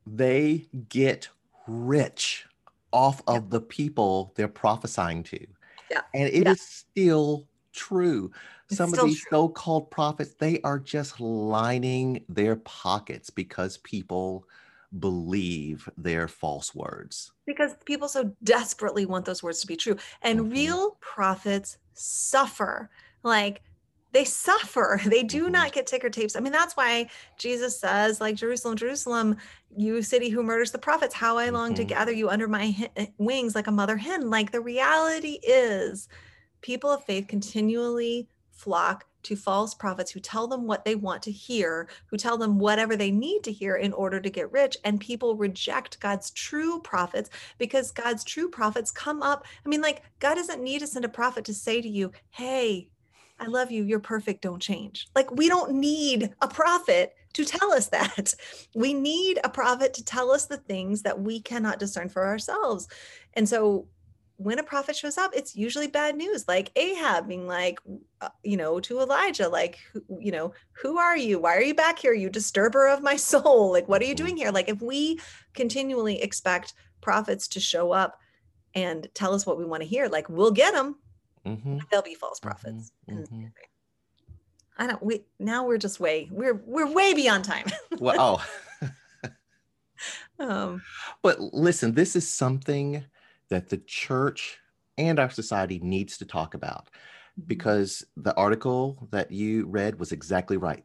[0.07, 1.29] they get
[1.67, 2.47] rich
[2.93, 3.49] off of yeah.
[3.49, 5.47] the people they're prophesying to.
[5.91, 6.01] Yeah.
[6.15, 6.53] And it yeah.
[6.53, 8.31] is still true.
[8.69, 9.31] It's Some of these true.
[9.31, 14.49] so called prophets, they are just lining their pockets because people
[15.01, 17.33] believe their false words.
[17.47, 19.97] Because people so desperately want those words to be true.
[20.23, 20.51] And mm-hmm.
[20.51, 22.91] real prophets suffer.
[23.23, 23.63] Like
[24.17, 25.01] they suffer.
[25.07, 25.53] They do mm-hmm.
[25.53, 26.37] not get ticker tapes.
[26.37, 29.37] I mean, that's why Jesus says, like, Jerusalem, Jerusalem,
[29.77, 31.77] you city who murders the prophets, how I long mm-hmm.
[31.77, 34.31] to gather you under my h- wings like a mother hen.
[34.31, 36.09] Like, the reality is,
[36.63, 38.27] people of faith continually
[38.57, 42.59] flock to false prophets who tell them what they want to hear, who tell them
[42.59, 44.77] whatever they need to hear in order to get rich.
[44.85, 49.45] And people reject God's true prophets because God's true prophets come up.
[49.65, 52.89] I mean, like, God doesn't need to send a prophet to say to you, hey,
[53.39, 55.09] I love you, you're perfect, don't change.
[55.15, 58.33] Like, we don't need a prophet to tell us that.
[58.75, 62.87] We need a prophet to tell us the things that we cannot discern for ourselves.
[63.35, 63.89] And so
[64.37, 67.79] when a prophet shows up, it's usually bad news, like Ahab being like,
[68.21, 69.79] uh, you know, to Elijah, like,
[70.19, 71.39] you know, who are you?
[71.39, 72.15] Why are you back here?
[72.15, 73.73] You disturber of my soul.
[73.73, 74.25] Like, what are you mm-hmm.
[74.25, 74.51] doing here?
[74.51, 75.21] Like, if we
[75.55, 78.19] continually expect prophets to show up
[78.75, 80.97] and tell us what we want to hear, like, we'll get them.
[81.47, 81.79] Mm-hmm.
[81.91, 82.93] They'll be false prophets.
[83.09, 83.45] Mm-hmm.
[84.79, 85.03] I don't.
[85.03, 87.67] We now we're just way we're we're way beyond time.
[87.99, 88.43] well,
[88.83, 88.91] oh.
[90.39, 90.83] um,
[91.23, 93.05] but listen, this is something
[93.49, 94.59] that the church
[94.99, 96.99] and our society needs to talk about mm-hmm.
[97.47, 100.85] Because the article that you read was exactly right.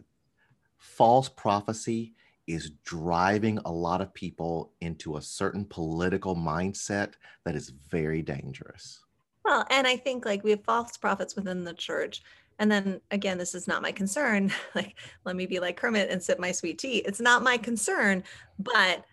[0.78, 2.14] False prophecy
[2.48, 7.14] is driving a lot of people into a certain political mindset
[7.46, 9.00] that is very dangerous.
[9.46, 12.22] Well, and I think like we have false prophets within the church.
[12.60, 14.52] And then again, this is not my concern.
[14.76, 14.96] Like,
[15.26, 16.98] let me be like Kermit and sip my sweet tea.
[17.00, 18.24] It's not my concern,
[18.60, 19.04] but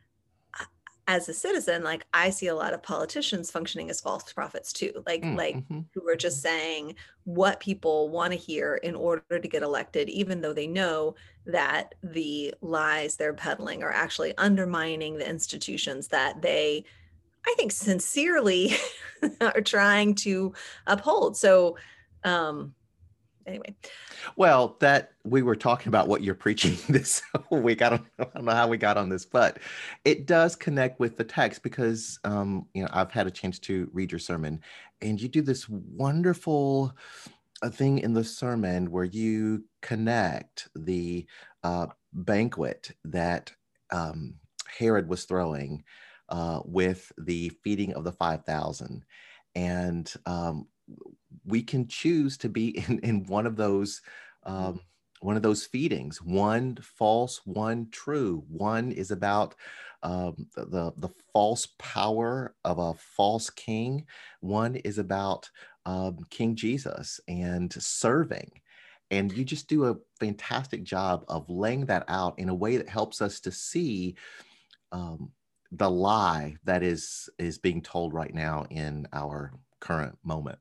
[1.09, 4.93] as a citizen like i see a lot of politicians functioning as false prophets too
[5.07, 5.81] like mm, like mm-hmm.
[5.95, 6.95] who are just saying
[7.25, 11.15] what people want to hear in order to get elected even though they know
[11.47, 16.85] that the lies they're peddling are actually undermining the institutions that they
[17.47, 18.77] i think sincerely
[19.41, 20.53] are trying to
[20.87, 21.75] uphold so
[22.25, 22.75] um
[23.49, 23.75] anyway.
[24.37, 27.83] Well, that we were talking about what you're preaching this week.
[27.83, 29.59] I don't, I don't know how we got on this, but
[30.05, 33.89] it does connect with the text because um, you know I've had a chance to
[33.93, 34.61] read your sermon,
[35.01, 36.95] and you do this wonderful
[37.63, 41.27] uh, thing in the sermon where you connect the
[41.65, 43.53] uh, banquet that
[43.91, 44.35] um,
[44.79, 45.83] Herod was throwing
[46.29, 49.05] uh, with the feeding of the five thousand,
[49.55, 50.67] and um,
[51.45, 54.03] we can choose to be in, in one of those
[54.45, 54.81] um,
[55.21, 56.23] one of those feedings.
[56.23, 58.45] One false one true.
[58.49, 59.55] One is about
[60.03, 64.07] um, the, the false power of a false king.
[64.41, 65.51] One is about
[65.87, 68.51] um, king jesus and serving.
[69.11, 72.89] And you just do a fantastic job of laying that out in a way that
[72.89, 74.15] helps us to see
[74.93, 75.33] um,
[75.73, 80.59] the lie that is is being told right now in our current moment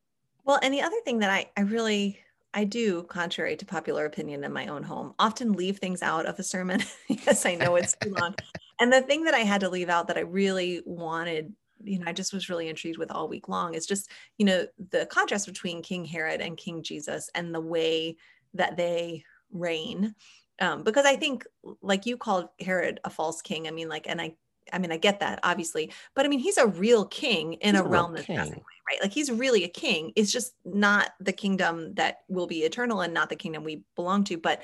[0.47, 2.19] well, and the other thing that I, I really
[2.53, 6.39] I do, contrary to popular opinion in my own home, often leave things out of
[6.39, 8.33] a sermon because I know it's too long.
[8.79, 12.05] and the thing that I had to leave out that I really wanted, you know,
[12.07, 15.45] I just was really intrigued with all week long is just, you know, the contrast
[15.45, 18.15] between King Herod and King Jesus and the way
[18.53, 20.15] that they reign.
[20.59, 21.45] Um, because I think,
[21.81, 23.67] like you called Herod a false king.
[23.67, 24.35] I mean, like, and I
[24.73, 27.83] I mean, I get that obviously, but I mean, he's a real king in he's
[27.83, 29.01] a, realm that's passing away, right?
[29.01, 30.13] Like he's really a king.
[30.15, 34.23] It's just not the kingdom that will be eternal and not the kingdom we belong
[34.25, 34.37] to.
[34.37, 34.63] But,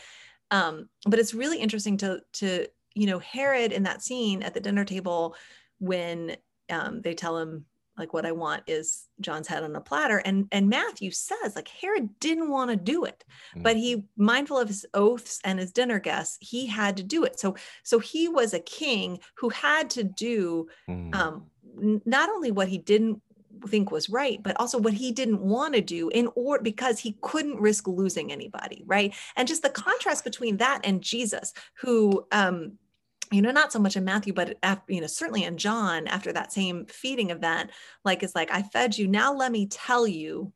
[0.52, 4.60] um, but it's really interesting to to you know Herod in that scene at the
[4.60, 5.36] dinner table
[5.80, 6.38] when
[6.70, 7.66] um, they tell him
[7.98, 10.18] like what I want is John's head on a platter.
[10.18, 13.24] And and Matthew says like Herod didn't want to do it,
[13.56, 13.64] mm.
[13.64, 17.40] but he mindful of his oaths and his dinner guests, he had to do it.
[17.40, 21.14] So so he was a king who had to do mm.
[21.16, 21.48] um,
[22.06, 23.22] not only what he didn't
[23.68, 27.18] think was right but also what he didn't want to do in or because he
[27.22, 32.74] couldn't risk losing anybody right and just the contrast between that and jesus who um
[33.34, 36.32] you know not so much in matthew but after, you know certainly in john after
[36.32, 37.72] that same feeding event
[38.06, 39.08] like it's like i fed you.
[39.08, 40.52] Now let me tell you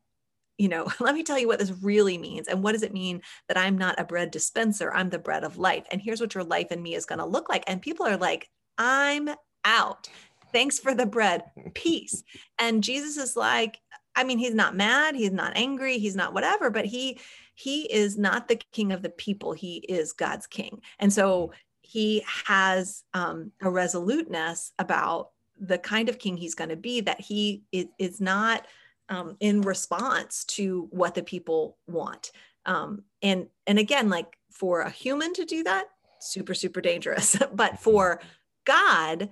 [0.56, 3.22] you know let me tell you what this really means and what does it mean
[3.48, 4.92] that i'm not a bread dispenser.
[4.92, 5.84] I'm the bread of life.
[5.90, 7.64] And here's what your life in me is going to look like.
[7.66, 9.28] And people are like i'm
[9.64, 10.08] out.
[10.52, 11.44] Thanks for the bread.
[11.74, 12.22] Peace.
[12.58, 13.78] And jesus is like
[14.16, 17.20] I mean, he's not mad, he's not angry, he's not whatever, but he
[17.54, 19.52] he is not the king of the people.
[19.52, 20.80] He is God's king.
[20.98, 21.50] And so mm.
[21.88, 27.18] He has um, a resoluteness about the kind of king he's going to be that
[27.18, 28.66] he is, not
[29.08, 32.30] um, in response to what the people want.
[32.66, 35.86] Um, and and again, like for a human to do that,
[36.20, 37.36] super super dangerous.
[37.54, 38.20] but for
[38.66, 39.30] God,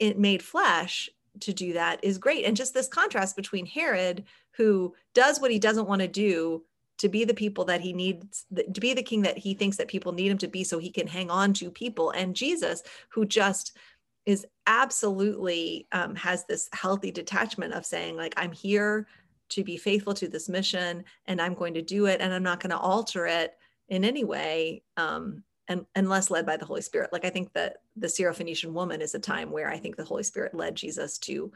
[0.00, 2.44] it made flesh to do that is great.
[2.44, 4.24] And just this contrast between Herod,
[4.56, 6.64] who does what he doesn't want to do
[6.98, 9.88] to be the people that he needs to be the king that he thinks that
[9.88, 12.10] people need him to be so he can hang on to people.
[12.10, 13.76] And jesus who just
[14.24, 19.06] is absolutely um, has this healthy detachment of saying like i'm here
[19.48, 22.60] to be faithful to this mission and i'm going to do it and i'm not
[22.60, 23.54] going to alter it
[23.88, 27.12] in any way um, and unless led by the holy spirit.
[27.12, 30.22] Like i think that the syrophoenician woman is a time where i think the holy
[30.22, 31.50] spirit led jesus to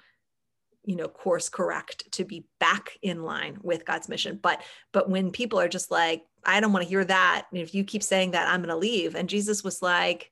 [0.86, 4.38] you know course correct to be back in line with god's mission.
[4.40, 4.62] But
[4.92, 7.84] but when people are just like i don't want to hear that and if you
[7.84, 10.30] keep saying that i'm going to leave and jesus was like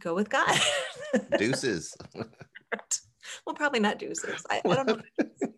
[0.00, 0.58] go with god.
[1.38, 1.96] Deuces.
[3.46, 4.44] Well probably not deuces.
[4.50, 5.00] I, I don't know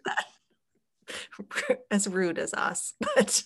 [1.91, 3.43] as rude as us but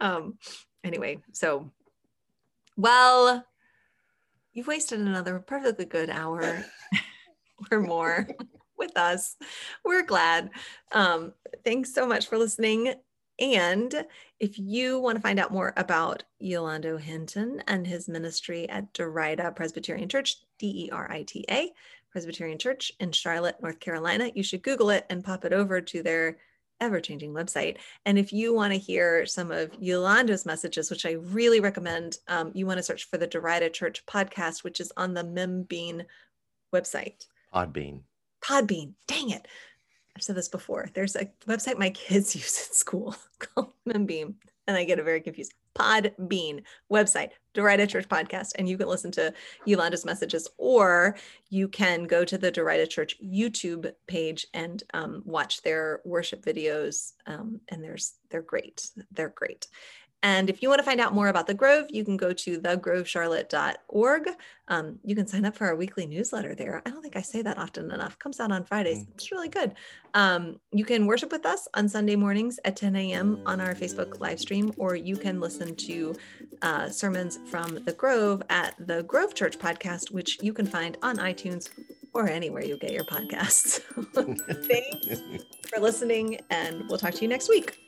[0.00, 0.36] um
[0.84, 1.70] anyway so
[2.76, 3.44] well
[4.52, 6.64] you've wasted another perfectly good hour
[7.70, 8.28] or more
[8.80, 9.36] with us.
[9.84, 10.50] We're glad.
[10.90, 11.32] Um,
[11.64, 12.94] thanks so much for listening.
[13.38, 14.04] And
[14.38, 19.54] if you want to find out more about Yolando Hinton and his ministry at Derita
[19.54, 21.70] Presbyterian Church, D E R I T A,
[22.10, 26.02] Presbyterian Church in Charlotte, North Carolina, you should Google it and pop it over to
[26.02, 26.38] their
[26.80, 27.76] ever changing website.
[28.04, 32.52] And if you want to hear some of Yolando's messages, which I really recommend, um,
[32.54, 36.06] you want to search for the Derita Church podcast, which is on the MemBean
[36.74, 37.26] website.
[37.54, 38.00] Podbean.
[38.42, 38.94] Podbean.
[39.06, 39.46] Dang it.
[40.16, 40.90] I've said this before.
[40.94, 44.34] There's a website my kids use at school called Membean,
[44.66, 45.54] and I get it very confused.
[45.78, 46.62] Podbean
[46.92, 49.32] website, Derita Church podcast, and you can listen to
[49.66, 51.16] Yolanda's messages, or
[51.48, 57.12] you can go to the Derita Church YouTube page and um, watch their worship videos.
[57.26, 58.90] Um, and there's they're great.
[59.12, 59.68] They're great.
[60.22, 62.60] And if you want to find out more about the Grove, you can go to
[62.60, 64.28] thegrovecharlotte.org.
[64.68, 66.82] Um, you can sign up for our weekly newsletter there.
[66.84, 68.18] I don't think I say that often enough.
[68.18, 68.98] Comes out on Fridays.
[68.98, 69.08] Mm.
[69.14, 69.74] It's really good.
[70.12, 73.42] Um, you can worship with us on Sunday mornings at 10 a.m.
[73.46, 76.14] on our Facebook live stream, or you can listen to
[76.62, 81.16] uh, sermons from the Grove at the Grove Church podcast, which you can find on
[81.16, 81.70] iTunes
[82.12, 83.80] or anywhere you get your podcasts.
[84.68, 87.78] Thanks for listening, and we'll talk to you next week.